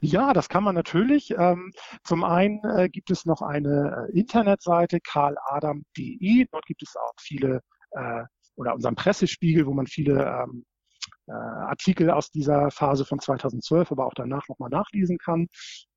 Ja, 0.01 0.33
das 0.33 0.49
kann 0.49 0.65
man 0.65 0.75
natürlich. 0.75 1.33
Ähm, 1.37 1.73
zum 2.05 2.25
einen 2.25 2.63
äh, 2.65 2.89
gibt 2.89 3.11
es 3.11 3.25
noch 3.25 3.43
eine 3.43 4.09
äh, 4.13 4.19
Internetseite 4.19 5.01
karladam.de. 5.01 6.47
Dort 6.51 6.67
gibt 6.67 6.83
es 6.83 6.95
auch 6.97 7.13
viele 7.21 7.63
äh, 7.93 8.23
oder 8.57 8.75
unseren 8.75 8.95
Pressespiegel, 8.95 9.67
wo 9.67 9.73
man 9.73 9.87
viele 9.87 10.25
ähm, 10.25 10.65
äh, 11.27 11.33
Artikel 11.33 12.11
aus 12.11 12.31
dieser 12.31 12.71
Phase 12.71 13.05
von 13.05 13.19
2012, 13.21 13.93
aber 13.93 14.07
auch 14.07 14.15
danach 14.15 14.49
nochmal 14.49 14.71
nachlesen 14.71 15.19
kann 15.19 15.49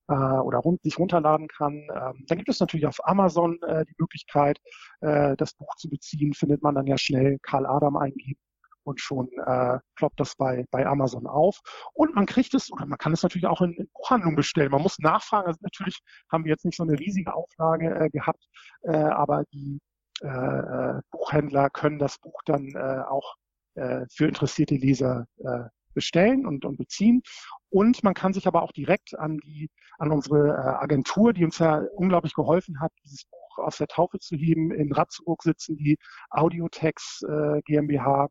oder 0.07 0.57
rund, 0.57 0.81
sich 0.81 0.99
runterladen 0.99 1.47
kann. 1.47 1.73
Ähm, 1.73 2.25
dann 2.27 2.37
gibt 2.37 2.49
es 2.49 2.59
natürlich 2.59 2.85
auf 2.85 2.97
Amazon 3.07 3.57
die 3.61 3.95
Möglichkeit, 3.97 4.59
das 4.99 5.53
Buch 5.53 5.73
zu 5.77 5.89
beziehen. 5.89 6.33
Findet 6.33 6.61
man 6.63 6.75
dann 6.75 6.85
ja 6.85 6.97
schnell 6.97 7.37
Karl 7.41 7.65
Adam 7.65 7.95
eingeben 7.95 8.37
und 8.83 8.99
schon 8.99 9.29
äh, 9.45 9.79
ploppt 9.95 10.19
das 10.19 10.35
bei, 10.35 10.65
bei 10.71 10.85
Amazon 10.85 11.27
auf. 11.27 11.59
Und 11.93 12.15
man 12.15 12.25
kriegt 12.25 12.53
es, 12.53 12.71
oder 12.71 12.85
man 12.85 12.97
kann 12.97 13.13
es 13.13 13.23
natürlich 13.23 13.47
auch 13.47 13.61
in, 13.61 13.73
in 13.73 13.89
Buchhandlungen 13.93 14.35
bestellen. 14.35 14.71
Man 14.71 14.81
muss 14.81 14.99
nachfragen. 14.99 15.47
Also 15.47 15.59
natürlich 15.61 15.99
haben 16.31 16.43
wir 16.45 16.51
jetzt 16.51 16.65
nicht 16.65 16.77
so 16.77 16.83
eine 16.83 16.97
riesige 16.97 17.33
Auflage 17.33 17.93
äh, 17.95 18.09
gehabt, 18.09 18.43
äh, 18.83 18.95
aber 18.95 19.43
die 19.53 19.79
äh, 20.21 20.27
äh, 20.27 21.01
Buchhändler 21.11 21.69
können 21.69 21.99
das 21.99 22.17
Buch 22.19 22.41
dann 22.45 22.69
äh, 22.75 23.01
auch 23.07 23.35
äh, 23.75 24.05
für 24.11 24.27
interessierte 24.27 24.75
Leser 24.75 25.25
äh, 25.39 25.63
bestellen 25.93 26.45
und, 26.45 26.65
und 26.65 26.77
beziehen. 26.77 27.21
Und 27.69 28.03
man 28.03 28.13
kann 28.13 28.33
sich 28.33 28.47
aber 28.47 28.61
auch 28.63 28.71
direkt 28.71 29.17
an 29.17 29.37
die, 29.39 29.69
an 29.97 30.11
unsere 30.11 30.49
äh, 30.49 30.83
Agentur, 30.83 31.33
die 31.33 31.45
uns 31.45 31.59
ja 31.59 31.83
unglaublich 31.95 32.33
geholfen 32.33 32.79
hat, 32.79 32.91
dieses 33.03 33.25
Buch 33.25 33.57
aus 33.57 33.77
der 33.77 33.87
Taufe 33.87 34.19
zu 34.19 34.35
heben. 34.35 34.71
In 34.71 34.91
Ratzeburg 34.91 35.43
sitzen 35.43 35.77
die 35.77 35.97
Audiotex 36.29 37.23
äh, 37.27 37.61
GmbH 37.63 38.29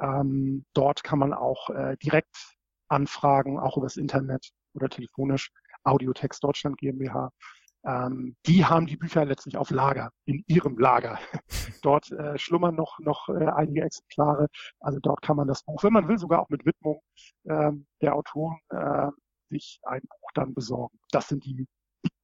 ähm, 0.00 0.64
dort 0.74 1.04
kann 1.04 1.18
man 1.18 1.32
auch 1.32 1.70
äh, 1.70 1.96
direkt 2.02 2.56
anfragen, 2.88 3.58
auch 3.58 3.76
übers 3.76 3.96
Internet 3.96 4.50
oder 4.74 4.88
telefonisch, 4.88 5.50
Audiotext 5.84 6.42
Deutschland 6.42 6.78
GmbH. 6.78 7.30
Ähm, 7.86 8.36
die 8.46 8.64
haben 8.64 8.86
die 8.86 8.96
Bücher 8.96 9.24
letztlich 9.24 9.56
auf 9.56 9.70
Lager, 9.70 10.10
in 10.24 10.42
ihrem 10.46 10.78
Lager. 10.78 11.18
dort 11.82 12.10
äh, 12.12 12.38
schlummern 12.38 12.74
noch, 12.74 12.98
noch 12.98 13.28
äh, 13.28 13.46
einige 13.46 13.82
Exemplare. 13.82 14.48
Also 14.80 15.00
dort 15.00 15.20
kann 15.22 15.36
man 15.36 15.48
das 15.48 15.62
Buch, 15.64 15.82
wenn 15.82 15.92
man 15.92 16.08
will, 16.08 16.18
sogar 16.18 16.40
auch 16.40 16.48
mit 16.48 16.64
Widmung 16.64 17.02
ähm, 17.46 17.86
der 18.00 18.14
Autoren 18.14 18.58
äh, 18.70 19.10
sich 19.50 19.80
ein 19.84 20.00
Buch 20.00 20.30
dann 20.34 20.54
besorgen. 20.54 20.98
Das 21.10 21.28
sind 21.28 21.44
die 21.44 21.66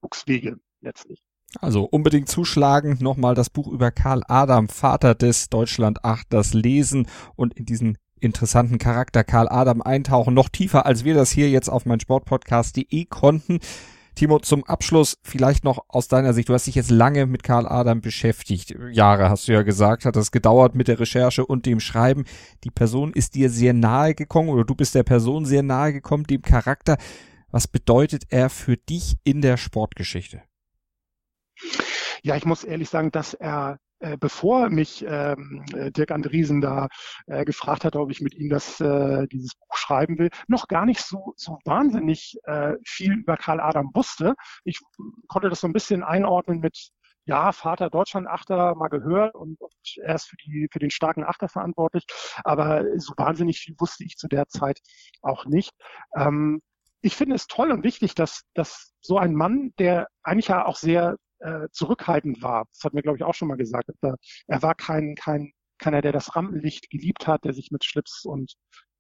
Buchswege 0.01 0.59
letztlich. 0.81 1.23
Also 1.59 1.85
unbedingt 1.85 2.29
zuschlagen, 2.29 2.99
nochmal 3.01 3.35
das 3.35 3.51
Buch 3.51 3.67
über 3.67 3.91
Karl 3.91 4.23
Adam, 4.29 4.69
Vater 4.69 5.15
des 5.15 5.49
Deutschland 5.49 6.05
8, 6.05 6.27
das 6.31 6.55
lesen 6.55 7.09
und 7.35 7.55
in 7.55 7.67
diesen 7.67 7.99
interessanten 8.21 8.79
Charakter 8.79 9.25
Karl 9.25 9.49
Adam 9.49 9.83
eintauchen, 9.83 10.35
noch 10.35 10.49
tiefer 10.49 10.87
als 10.87 11.05
wir 11.05 11.15
das 11.15 11.31
hier 11.31 11.51
jetzt 11.51 11.69
auf 11.69 11.87
mein 11.87 12.01
Sportpodcast.de 12.01 13.05
konnten. 13.07 13.59
Timo, 14.15 14.39
zum 14.39 14.65
Abschluss 14.65 15.19
vielleicht 15.23 15.65
noch 15.65 15.85
aus 15.89 16.09
deiner 16.09 16.35
Sicht. 16.35 16.49
Du 16.49 16.55
hast 16.55 16.67
dich 16.67 16.75
jetzt 16.75 16.91
lange 16.91 17.27
mit 17.27 17.43
Karl 17.43 17.67
Adam 17.67 18.01
beschäftigt. 18.01 18.75
Jahre 18.93 19.31
hast 19.31 19.49
du 19.49 19.53
ja 19.53 19.63
gesagt, 19.63 20.05
hat 20.05 20.17
das 20.17 20.31
gedauert 20.31 20.75
mit 20.75 20.89
der 20.89 21.01
Recherche 21.01 21.47
und 21.47 21.65
dem 21.65 21.81
Schreiben. 21.81 22.25
Die 22.65 22.71
Person 22.71 23.13
ist 23.13 23.35
dir 23.35 23.51
sehr 23.51 23.73
nahe 23.73 24.15
gekommen 24.15 24.51
oder 24.51 24.65
du 24.65 24.75
bist 24.75 24.95
der 24.95 25.05
Person 25.05 25.47
sehr 25.47 25.63
nahe 25.63 25.93
gekommen, 25.93 26.25
dem 26.25 26.43
Charakter. 26.43 26.99
Was 27.51 27.67
bedeutet 27.67 28.25
er 28.29 28.51
für 28.51 28.77
dich 28.77 29.17
in 29.25 29.41
der 29.41 29.57
Sportgeschichte? 29.57 30.43
Ja, 32.23 32.37
ich 32.37 32.45
muss 32.45 32.65
ehrlich 32.65 32.89
sagen, 32.89 33.11
dass 33.11 33.35
er 33.35 33.79
äh, 34.01 34.17
bevor 34.19 34.71
mich 34.71 35.05
ähm, 35.07 35.63
äh, 35.75 35.91
Dirk 35.91 36.11
Andriesen 36.11 36.61
da 36.63 36.89
äh, 37.27 37.45
gefragt 37.45 37.85
hat, 37.85 37.97
ob 37.97 38.11
ich 38.11 38.23
mit 38.23 38.35
ihm 38.35 38.49
das, 38.49 38.81
äh, 38.81 39.27
dieses 39.29 39.55
Buch 39.55 39.77
schreiben 39.77 40.19
will, 40.19 40.31
noch 40.49 40.69
gar 40.69 40.87
nicht 40.87 41.01
so, 41.01 41.35
so 41.37 41.59
wahnsinnig 41.67 42.39
äh, 42.45 42.75
viel 42.85 43.13
über 43.13 43.37
Karl 43.37 43.61
Adam 43.61 43.91
wusste. 43.93 44.35
Ich 44.65 44.81
konnte 45.29 45.51
das 45.51 45.61
so 45.61 45.67
ein 45.67 45.75
bisschen 45.75 46.03
einordnen 46.03 46.61
mit, 46.61 46.91
ja, 47.27 47.53
Vater 47.53 47.91
Deutschland-Achter 47.91 48.75
mal 48.75 48.89
gehört 48.89 49.35
und, 49.35 49.61
und 49.61 49.75
er 50.03 50.15
ist 50.15 50.29
für, 50.29 50.37
die, 50.37 50.69
für 50.73 50.79
den 50.79 50.91
starken 50.91 51.23
Achter 51.23 51.49
verantwortlich, 51.49 52.07
aber 52.43 52.85
so 52.97 53.13
wahnsinnig 53.19 53.59
viel 53.61 53.75
wusste 53.79 54.05
ich 54.05 54.17
zu 54.17 54.29
der 54.29 54.49
Zeit 54.49 54.81
auch 55.21 55.45
nicht. 55.45 55.73
Ähm, 56.17 56.63
ich 57.03 57.17
finde 57.17 57.37
es 57.37 57.47
toll 57.47 57.71
und 57.71 57.85
wichtig, 57.85 58.15
dass, 58.15 58.45
dass 58.55 58.95
so 59.03 59.19
ein 59.19 59.35
Mann, 59.35 59.73
der 59.79 60.09
eigentlich 60.23 60.49
ja 60.49 60.65
auch 60.65 60.77
sehr 60.77 61.17
äh, 61.41 61.69
zurückhaltend 61.73 62.43
war. 62.43 62.67
Das 62.73 62.85
hat 62.85 62.95
mir, 62.95 63.03
glaube 63.03 63.19
ich, 63.19 63.25
auch 63.25 63.35
schon 63.35 63.49
mal 63.49 63.57
gesagt. 63.57 63.91
Er, 64.03 64.17
er 64.47 64.63
war 64.63 64.75
kein, 64.75 65.15
kein, 65.15 65.53
keiner, 65.79 66.03
der 66.03 66.13
das 66.13 66.37
Rampenlicht 66.37 66.91
geliebt 66.91 67.27
hat, 67.27 67.45
der 67.45 67.53
sich 67.53 67.71
mit 67.71 67.85
Schlips 67.85 68.25
und 68.25 68.55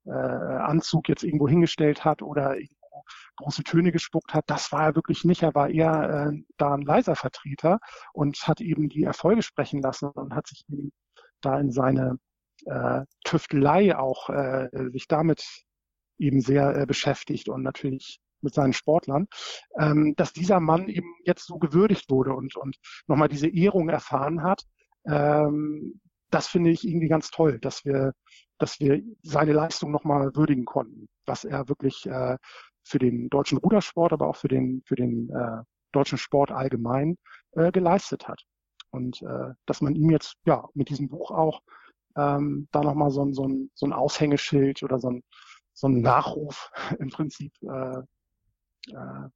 äh, 0.06 0.10
Anzug 0.10 1.08
jetzt 1.08 1.24
irgendwo 1.24 1.48
hingestellt 1.48 2.04
hat 2.04 2.22
oder 2.22 2.56
irgendwo 2.56 3.04
große 3.36 3.64
Töne 3.64 3.92
gespuckt 3.92 4.34
hat. 4.34 4.44
Das 4.48 4.72
war 4.72 4.84
er 4.84 4.94
wirklich 4.94 5.24
nicht. 5.24 5.42
Er 5.42 5.54
war 5.54 5.70
eher 5.70 6.32
äh, 6.32 6.42
da 6.56 6.74
ein 6.74 6.82
leiser 6.82 7.16
Vertreter 7.16 7.80
und 8.12 8.36
hat 8.46 8.60
eben 8.60 8.88
die 8.88 9.04
Erfolge 9.04 9.42
sprechen 9.42 9.82
lassen 9.82 10.10
und 10.10 10.34
hat 10.34 10.46
sich 10.46 10.64
eben 10.68 10.92
da 11.40 11.58
in 11.58 11.70
seine 11.70 12.18
äh, 12.66 13.02
Tüftelei 13.24 13.96
auch 13.96 14.28
äh, 14.28 14.68
sich 14.92 15.08
damit 15.08 15.64
eben 16.18 16.40
sehr 16.40 16.76
äh, 16.76 16.86
beschäftigt 16.86 17.48
und 17.48 17.62
natürlich 17.62 18.20
mit 18.42 18.54
seinen 18.54 18.72
Sportlern, 18.72 19.26
ähm, 19.78 20.14
dass 20.16 20.32
dieser 20.32 20.60
Mann 20.60 20.88
eben 20.88 21.14
jetzt 21.24 21.46
so 21.46 21.58
gewürdigt 21.58 22.10
wurde 22.10 22.34
und, 22.34 22.56
und 22.56 22.76
nochmal 23.06 23.28
diese 23.28 23.48
Ehrung 23.48 23.88
erfahren 23.88 24.42
hat. 24.42 24.62
Ähm, 25.06 26.00
das 26.30 26.46
finde 26.46 26.70
ich 26.70 26.86
irgendwie 26.86 27.08
ganz 27.08 27.30
toll, 27.30 27.58
dass 27.58 27.84
wir, 27.84 28.12
dass 28.58 28.78
wir 28.80 29.02
seine 29.22 29.52
Leistung 29.52 29.90
nochmal 29.90 30.34
würdigen 30.34 30.64
konnten, 30.64 31.08
was 31.26 31.44
er 31.44 31.68
wirklich 31.68 32.06
äh, 32.06 32.36
für 32.84 32.98
den 32.98 33.28
deutschen 33.28 33.58
Rudersport, 33.58 34.12
aber 34.12 34.28
auch 34.28 34.36
für 34.36 34.48
den, 34.48 34.82
für 34.86 34.94
den 34.96 35.30
äh, 35.30 35.62
deutschen 35.92 36.18
Sport 36.18 36.50
allgemein 36.50 37.16
äh, 37.52 37.72
geleistet 37.72 38.28
hat. 38.28 38.42
Und 38.90 39.22
äh, 39.22 39.54
dass 39.66 39.80
man 39.80 39.94
ihm 39.94 40.10
jetzt 40.10 40.36
ja 40.44 40.68
mit 40.74 40.88
diesem 40.88 41.08
Buch 41.08 41.30
auch 41.30 41.60
ähm, 42.16 42.68
da 42.72 42.82
nochmal 42.82 43.10
so 43.10 43.24
ein, 43.24 43.34
so, 43.34 43.46
ein, 43.46 43.70
so 43.74 43.86
ein 43.86 43.92
Aushängeschild 43.92 44.82
oder 44.82 44.98
so 44.98 45.10
ein, 45.10 45.22
so 45.72 45.88
ein 45.88 46.00
Nachruf 46.00 46.70
im 46.98 47.10
Prinzip 47.10 47.52
äh, 47.62 48.02
äh, 48.92 49.28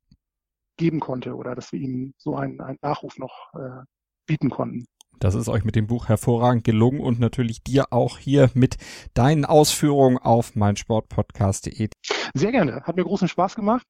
geben 0.77 1.01
konnte 1.01 1.35
oder 1.35 1.55
dass 1.55 1.73
wir 1.73 1.81
ihm 1.81 2.15
so 2.19 2.37
einen, 2.37 2.61
einen 2.61 2.79
Nachruf 2.83 3.19
noch 3.19 3.53
äh, 3.55 3.85
bieten 4.27 4.51
konnten. 4.51 4.87
Das 5.21 5.35
ist 5.35 5.49
euch 5.49 5.65
mit 5.65 5.77
dem 5.77 5.87
Buch 5.87 6.09
hervorragend 6.09 6.65
gelungen 6.65 7.01
und 7.01 7.21
natürlich 7.21 7.63
dir 7.63 7.93
auch 7.93 8.19
hier 8.19 8.51
mit 8.55 8.77
deinen 9.15 9.45
Ausführungen 9.45 10.19
auf 10.19 10.57
meinsportpodcast.de. 10.57 11.89
Sehr 12.35 12.53
gerne. 12.53 12.83
Hat 12.83 12.97
mir 12.97 13.05
großen 13.05 13.29
Spaß 13.29 13.55
gemacht. 13.55 13.87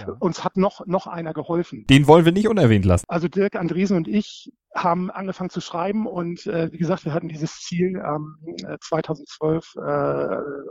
Ja. 0.00 0.12
Uns 0.18 0.44
hat 0.44 0.56
noch, 0.56 0.86
noch 0.86 1.06
einer 1.06 1.32
geholfen. 1.32 1.86
Den 1.88 2.06
wollen 2.06 2.24
wir 2.24 2.32
nicht 2.32 2.48
unerwähnt 2.48 2.84
lassen. 2.84 3.06
Also 3.08 3.28
Dirk 3.28 3.56
Andresen 3.56 3.96
und 3.96 4.06
ich 4.06 4.52
haben 4.74 5.10
angefangen 5.10 5.50
zu 5.50 5.60
schreiben 5.60 6.06
und 6.06 6.46
äh, 6.46 6.70
wie 6.72 6.78
gesagt, 6.78 7.04
wir 7.04 7.12
hatten 7.12 7.28
dieses 7.28 7.60
Ziel 7.60 8.00
ähm, 8.04 8.36
2012 8.80 9.74
äh, 9.76 9.80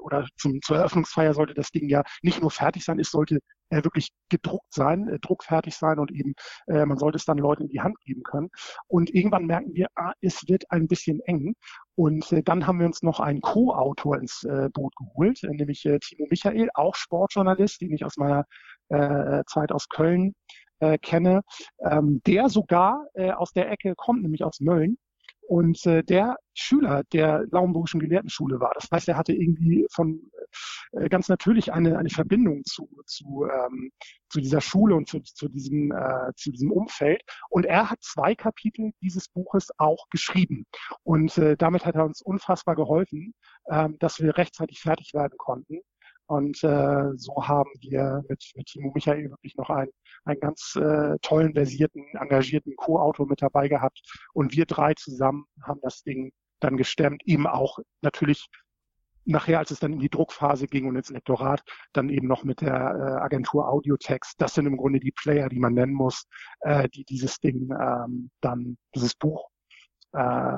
oder 0.01 0.25
zum, 0.37 0.61
zur 0.61 0.77
Eröffnungsfeier 0.77 1.33
sollte 1.33 1.53
das 1.53 1.71
Ding 1.71 1.89
ja 1.89 2.03
nicht 2.21 2.41
nur 2.41 2.51
fertig 2.51 2.85
sein, 2.85 2.99
es 2.99 3.11
sollte 3.11 3.39
äh, 3.69 3.83
wirklich 3.83 4.09
gedruckt 4.29 4.73
sein, 4.73 5.07
äh, 5.09 5.19
druckfertig 5.19 5.75
sein 5.75 5.99
und 5.99 6.11
eben 6.11 6.33
äh, 6.67 6.85
man 6.85 6.97
sollte 6.97 7.17
es 7.17 7.25
dann 7.25 7.37
Leuten 7.37 7.63
in 7.63 7.69
die 7.69 7.81
Hand 7.81 7.99
geben 8.01 8.23
können. 8.23 8.49
Und 8.87 9.13
irgendwann 9.13 9.45
merken 9.45 9.73
wir, 9.73 9.87
ah, 9.95 10.13
es 10.21 10.47
wird 10.47 10.71
ein 10.71 10.87
bisschen 10.87 11.19
eng. 11.21 11.55
Und 11.95 12.31
äh, 12.31 12.41
dann 12.41 12.65
haben 12.65 12.79
wir 12.79 12.85
uns 12.87 13.03
noch 13.03 13.19
einen 13.19 13.41
Co-Autor 13.41 14.17
ins 14.17 14.43
äh, 14.43 14.69
Boot 14.73 14.95
geholt, 14.95 15.43
äh, 15.43 15.49
nämlich 15.49 15.85
äh, 15.85 15.99
Timo 15.99 16.25
Michael, 16.29 16.69
auch 16.73 16.95
Sportjournalist, 16.95 17.81
den 17.81 17.93
ich 17.93 18.05
aus 18.05 18.17
meiner 18.17 18.45
äh, 18.89 19.43
Zeit 19.45 19.71
aus 19.71 19.87
Köln 19.89 20.33
äh, 20.79 20.97
kenne, 20.97 21.41
ähm, 21.83 22.21
der 22.25 22.49
sogar 22.49 23.05
äh, 23.13 23.31
aus 23.31 23.51
der 23.51 23.71
Ecke 23.71 23.95
kommt, 23.95 24.21
nämlich 24.21 24.43
aus 24.43 24.59
Mölln. 24.59 24.97
Und 25.49 25.83
äh, 25.87 26.03
der 26.03 26.37
Schüler 26.53 27.03
der 27.11 27.43
Lauenburgischen 27.49 27.99
Gelehrtenschule 27.99 28.59
war. 28.59 28.71
Das 28.75 28.87
heißt, 28.91 29.07
er 29.07 29.17
hatte 29.17 29.33
irgendwie 29.33 29.87
von 29.91 30.21
äh, 30.91 31.09
ganz 31.09 31.27
natürlich 31.27 31.73
eine, 31.73 31.97
eine 31.97 32.09
Verbindung 32.09 32.63
zu, 32.65 32.87
zu, 33.07 33.47
ähm, 33.51 33.91
zu 34.29 34.41
dieser 34.41 34.61
Schule 34.61 34.93
und 34.95 35.07
zu, 35.07 35.19
zu, 35.21 35.49
diesem, 35.49 35.91
äh, 35.91 36.31
zu 36.35 36.51
diesem 36.51 36.71
Umfeld. 36.71 37.23
Und 37.49 37.65
er 37.65 37.89
hat 37.89 37.97
zwei 38.03 38.35
Kapitel 38.35 38.91
dieses 39.01 39.27
Buches 39.27 39.69
auch 39.79 40.07
geschrieben. 40.11 40.67
Und 41.01 41.35
äh, 41.39 41.57
damit 41.57 41.83
hat 41.83 41.95
er 41.95 42.05
uns 42.05 42.21
unfassbar 42.21 42.75
geholfen, 42.75 43.33
äh, 43.65 43.89
dass 43.97 44.19
wir 44.19 44.37
rechtzeitig 44.37 44.81
fertig 44.81 45.15
werden 45.15 45.33
konnten. 45.37 45.81
Und 46.29 46.63
äh, 46.63 47.09
so 47.15 47.47
haben 47.47 47.71
wir 47.79 48.23
mit, 48.29 48.51
mit 48.55 48.67
Timo 48.67 48.91
Michael 48.93 49.31
wirklich 49.31 49.55
noch 49.55 49.71
einen, 49.71 49.89
einen 50.25 50.39
ganz 50.39 50.75
äh, 50.75 51.17
tollen, 51.23 51.53
versierten, 51.53 52.05
engagierten 52.13 52.75
Co-Autor 52.75 53.27
mit 53.27 53.41
dabei 53.41 53.67
gehabt. 53.67 53.99
Und 54.33 54.55
wir 54.55 54.67
drei 54.67 54.93
zusammen 54.93 55.45
haben 55.63 55.79
das 55.81 56.03
Ding 56.03 56.31
dann 56.59 56.77
gestemmt, 56.77 57.23
eben 57.25 57.47
auch 57.47 57.79
natürlich 58.01 58.47
nachher, 59.25 59.57
als 59.57 59.71
es 59.71 59.79
dann 59.79 59.93
in 59.93 59.99
die 59.99 60.09
Druckphase 60.09 60.67
ging 60.67 60.87
und 60.87 60.95
ins 60.95 61.09
Lektorat, 61.09 61.63
dann 61.93 62.09
eben 62.09 62.27
noch 62.27 62.43
mit 62.43 62.61
der 62.61 62.73
äh, 62.73 63.21
Agentur 63.23 63.67
Audiotext. 63.67 64.35
Das 64.37 64.53
sind 64.53 64.67
im 64.67 64.77
Grunde 64.77 64.99
die 64.99 65.11
Player, 65.11 65.49
die 65.49 65.59
man 65.59 65.73
nennen 65.73 65.93
muss, 65.93 66.25
äh, 66.59 66.87
die 66.89 67.05
dieses 67.05 67.39
Ding 67.39 67.71
ähm, 67.71 68.29
dann, 68.41 68.77
dieses 68.93 69.15
Buch 69.15 69.49
äh, 70.11 70.57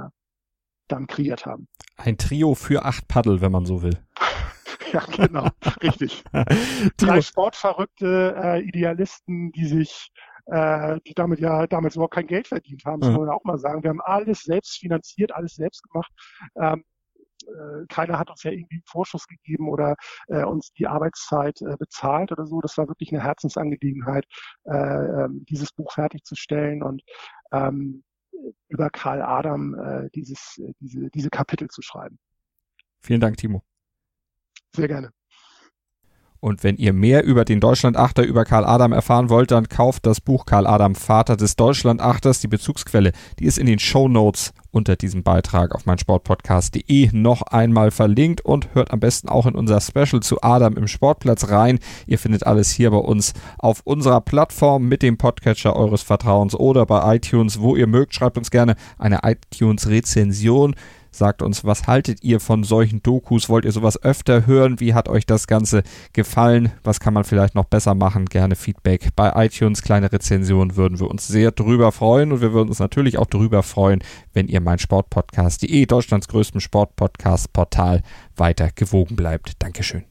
dann 0.90 1.08
kreiert 1.08 1.46
haben. 1.46 1.70
Ein 1.96 2.18
Trio 2.18 2.56
für 2.56 2.84
acht 2.84 3.08
Paddel, 3.08 3.40
wenn 3.40 3.54
man 3.54 3.66
so 3.66 3.82
will. 3.82 4.04
Ja, 4.94 5.06
genau, 5.06 5.48
richtig. 5.82 6.24
Drei 6.98 7.22
sportverrückte 7.22 8.36
äh, 8.38 8.62
Idealisten, 8.62 9.52
die 9.54 9.66
sich, 9.66 10.12
äh, 10.48 11.00
die 11.08 11.14
damit 11.14 11.40
ja 11.40 11.66
damals 11.68 11.96
überhaupt 11.96 12.14
kein 12.14 12.28
Geld 12.28 12.48
verdient 12.48 12.84
haben, 12.86 13.00
das 13.00 13.10
mhm. 13.10 13.16
muss 13.16 13.28
man 13.28 13.36
auch 13.36 13.44
mal 13.44 13.58
sagen. 13.58 13.84
Wir 13.84 13.90
haben 13.90 14.02
alles 14.02 14.42
selbst 14.44 14.80
finanziert, 14.80 15.32
alles 15.34 15.56
selbst 15.56 15.84
gemacht. 15.84 16.12
Ähm, 16.56 16.84
äh, 17.48 17.86
keiner 17.88 18.20
hat 18.20 18.30
uns 18.30 18.44
ja 18.44 18.52
irgendwie 18.52 18.76
einen 18.76 18.84
Vorschuss 18.86 19.28
gegeben 19.28 19.70
oder 19.70 19.96
äh, 20.28 20.44
uns 20.44 20.72
die 20.74 20.88
Arbeitszeit 20.88 21.62
äh, 21.62 21.78
bezahlt 21.78 22.32
oder 22.32 22.46
so. 22.46 22.60
Das 22.62 22.78
war 22.78 22.88
wirklich 22.88 23.12
eine 23.14 23.24
Herzensangelegenheit, 23.24 24.26
äh, 24.66 24.76
ähm, 24.76 25.46
dieses 25.50 25.72
Buch 25.72 25.94
fertigzustellen 25.94 26.84
und 26.84 27.02
ähm, 27.52 28.04
über 28.68 28.90
Karl 28.90 29.22
Adam 29.22 29.76
äh, 29.76 30.10
dieses, 30.14 30.58
äh, 30.58 30.74
diese, 30.80 31.10
diese 31.10 31.30
Kapitel 31.30 31.68
zu 31.70 31.82
schreiben. 31.82 32.20
Vielen 33.00 33.22
Dank, 33.22 33.38
Timo. 33.38 33.64
Sehr 34.76 34.88
gerne. 34.88 35.12
Und 36.44 36.64
wenn 36.64 36.76
ihr 36.78 36.92
mehr 36.92 37.24
über 37.24 37.46
den 37.46 37.60
Deutschlandachter, 37.60 38.24
über 38.24 38.46
Karl 38.46 38.66
Adam 38.66 38.94
erfahren 38.94 39.30
wollt, 39.30 39.52
dann 39.52 39.70
kauft 39.70 40.08
das 40.08 40.20
Buch 40.20 40.48
Karl 40.48 40.66
Adam, 40.66 40.96
Vater 40.96 41.38
des 41.38 41.56
Deutschlandachters. 41.56 42.40
Die 42.40 42.48
Bezugsquelle, 42.48 43.12
die 43.38 43.46
ist 43.46 43.60
in 43.60 43.68
den 43.68 43.78
Show 43.78 44.08
Notes 44.08 44.52
unter 44.72 44.96
diesem 44.96 45.22
Beitrag 45.22 45.76
auf 45.76 45.86
meinsportpodcast.de 45.86 47.10
noch 47.14 47.44
einmal 47.44 47.92
verlinkt 47.92 48.42
und 48.42 48.74
hört 48.74 48.90
am 48.90 49.00
besten 49.00 49.30
auch 49.30 49.46
in 49.46 49.54
unser 49.54 49.80
Special 49.82 50.22
zu 50.22 50.42
Adam 50.42 50.76
im 50.78 50.88
Sportplatz 50.88 51.50
rein. 51.50 51.78
Ihr 52.08 52.18
findet 52.18 52.48
alles 52.48 52.72
hier 52.72 52.90
bei 52.90 52.98
uns 52.98 53.34
auf 53.60 53.82
unserer 53.84 54.22
Plattform 54.22 54.88
mit 54.88 55.04
dem 55.04 55.20
Podcatcher 55.20 55.76
eures 55.76 56.02
Vertrauens 56.02 56.56
oder 56.56 56.88
bei 56.88 57.18
iTunes, 57.18 57.60
wo 57.60 57.76
ihr 57.76 57.86
mögt. 57.86 58.16
Schreibt 58.16 58.40
uns 58.40 58.50
gerne 58.50 58.76
eine 58.98 59.20
iTunes-Rezension. 59.22 60.74
Sagt 61.12 61.42
uns, 61.42 61.66
was 61.66 61.88
haltet 61.88 62.24
ihr 62.24 62.40
von 62.40 62.64
solchen 62.64 63.04
Dokus? 63.04 63.50
Wollt 63.50 63.66
ihr 63.66 63.72
sowas 63.72 64.02
öfter 64.02 64.48
hören? 64.48 64.80
Wie 64.80 64.94
hat 64.94 65.10
euch 65.10 65.26
das 65.26 65.46
Ganze 65.46 65.84
gefallen? 66.14 66.72
Was 66.84 67.00
kann 67.00 67.14
man 67.14 67.26
vielleicht 67.26 67.54
noch 67.54 67.66
besser 67.66 67.96
machen? 67.96 68.26
Gerne 68.26 68.56
Feedback 68.56 69.10
bei 69.16 69.46
iTunes, 69.46 69.82
kleine 69.82 70.12
Rezensionen 70.12 70.78
würden 70.78 71.00
wir 71.00 71.10
uns 71.10 71.28
sehr 71.28 71.52
drüber 71.52 71.92
freuen 71.92 72.32
und 72.32 72.42
wir 72.42 72.54
würden 72.54 72.70
uns 72.70 72.80
natürlich 72.80 73.18
auch 73.18 73.28
drüber 73.28 73.62
freuen, 73.62 74.02
wenn 74.34 74.48
ihr 74.48 74.62
mein 74.62 74.80
Sportpodcast.de, 74.80 75.86
Deutschlands 75.86 76.30
größtem 76.30 76.62
Sportpodcast-Portal, 76.62 78.02
weiter 78.38 78.70
gewogen 78.74 79.16
bleibt. 79.16 79.54
Dankeschön. 79.60 80.11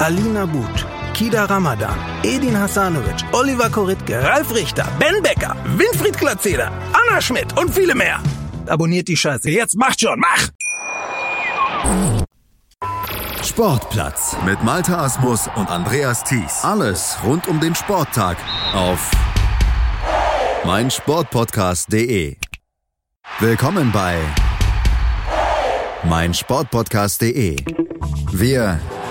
Alina 0.00 0.46
But, 0.46 0.86
Kida 1.12 1.44
Ramadan, 1.50 1.98
Edin 2.22 2.54
Hasanovic, 2.54 3.24
Oliver 3.32 3.68
Koritke, 3.68 4.22
Ralf 4.22 4.54
Richter, 4.54 4.86
Ben 5.00 5.20
Becker, 5.22 5.56
Winfried 5.76 6.16
Glatzeder, 6.16 6.70
Anna 6.92 7.20
Schmidt 7.20 7.58
und 7.58 7.74
viele 7.74 7.96
mehr. 7.96 8.22
Abonniert 8.68 9.08
die 9.08 9.16
Scheiße. 9.16 9.50
Jetzt 9.50 9.76
macht 9.76 10.00
schon, 10.00 10.20
mach! 10.20 10.48
Sportplatz 13.42 14.36
mit 14.46 14.62
Malta 14.62 15.02
Asmus 15.04 15.50
und 15.56 15.68
Andreas 15.68 16.22
Thies. 16.22 16.62
Alles 16.62 17.18
rund 17.24 17.48
um 17.48 17.58
den 17.58 17.74
Sporttag 17.74 18.36
auf 18.74 19.10
meinsportpodcast.de. 20.64 22.36
Willkommen 23.40 23.90
bei 23.90 24.16
meinsportpodcast.de. 26.04 27.56
Wir 28.30 28.78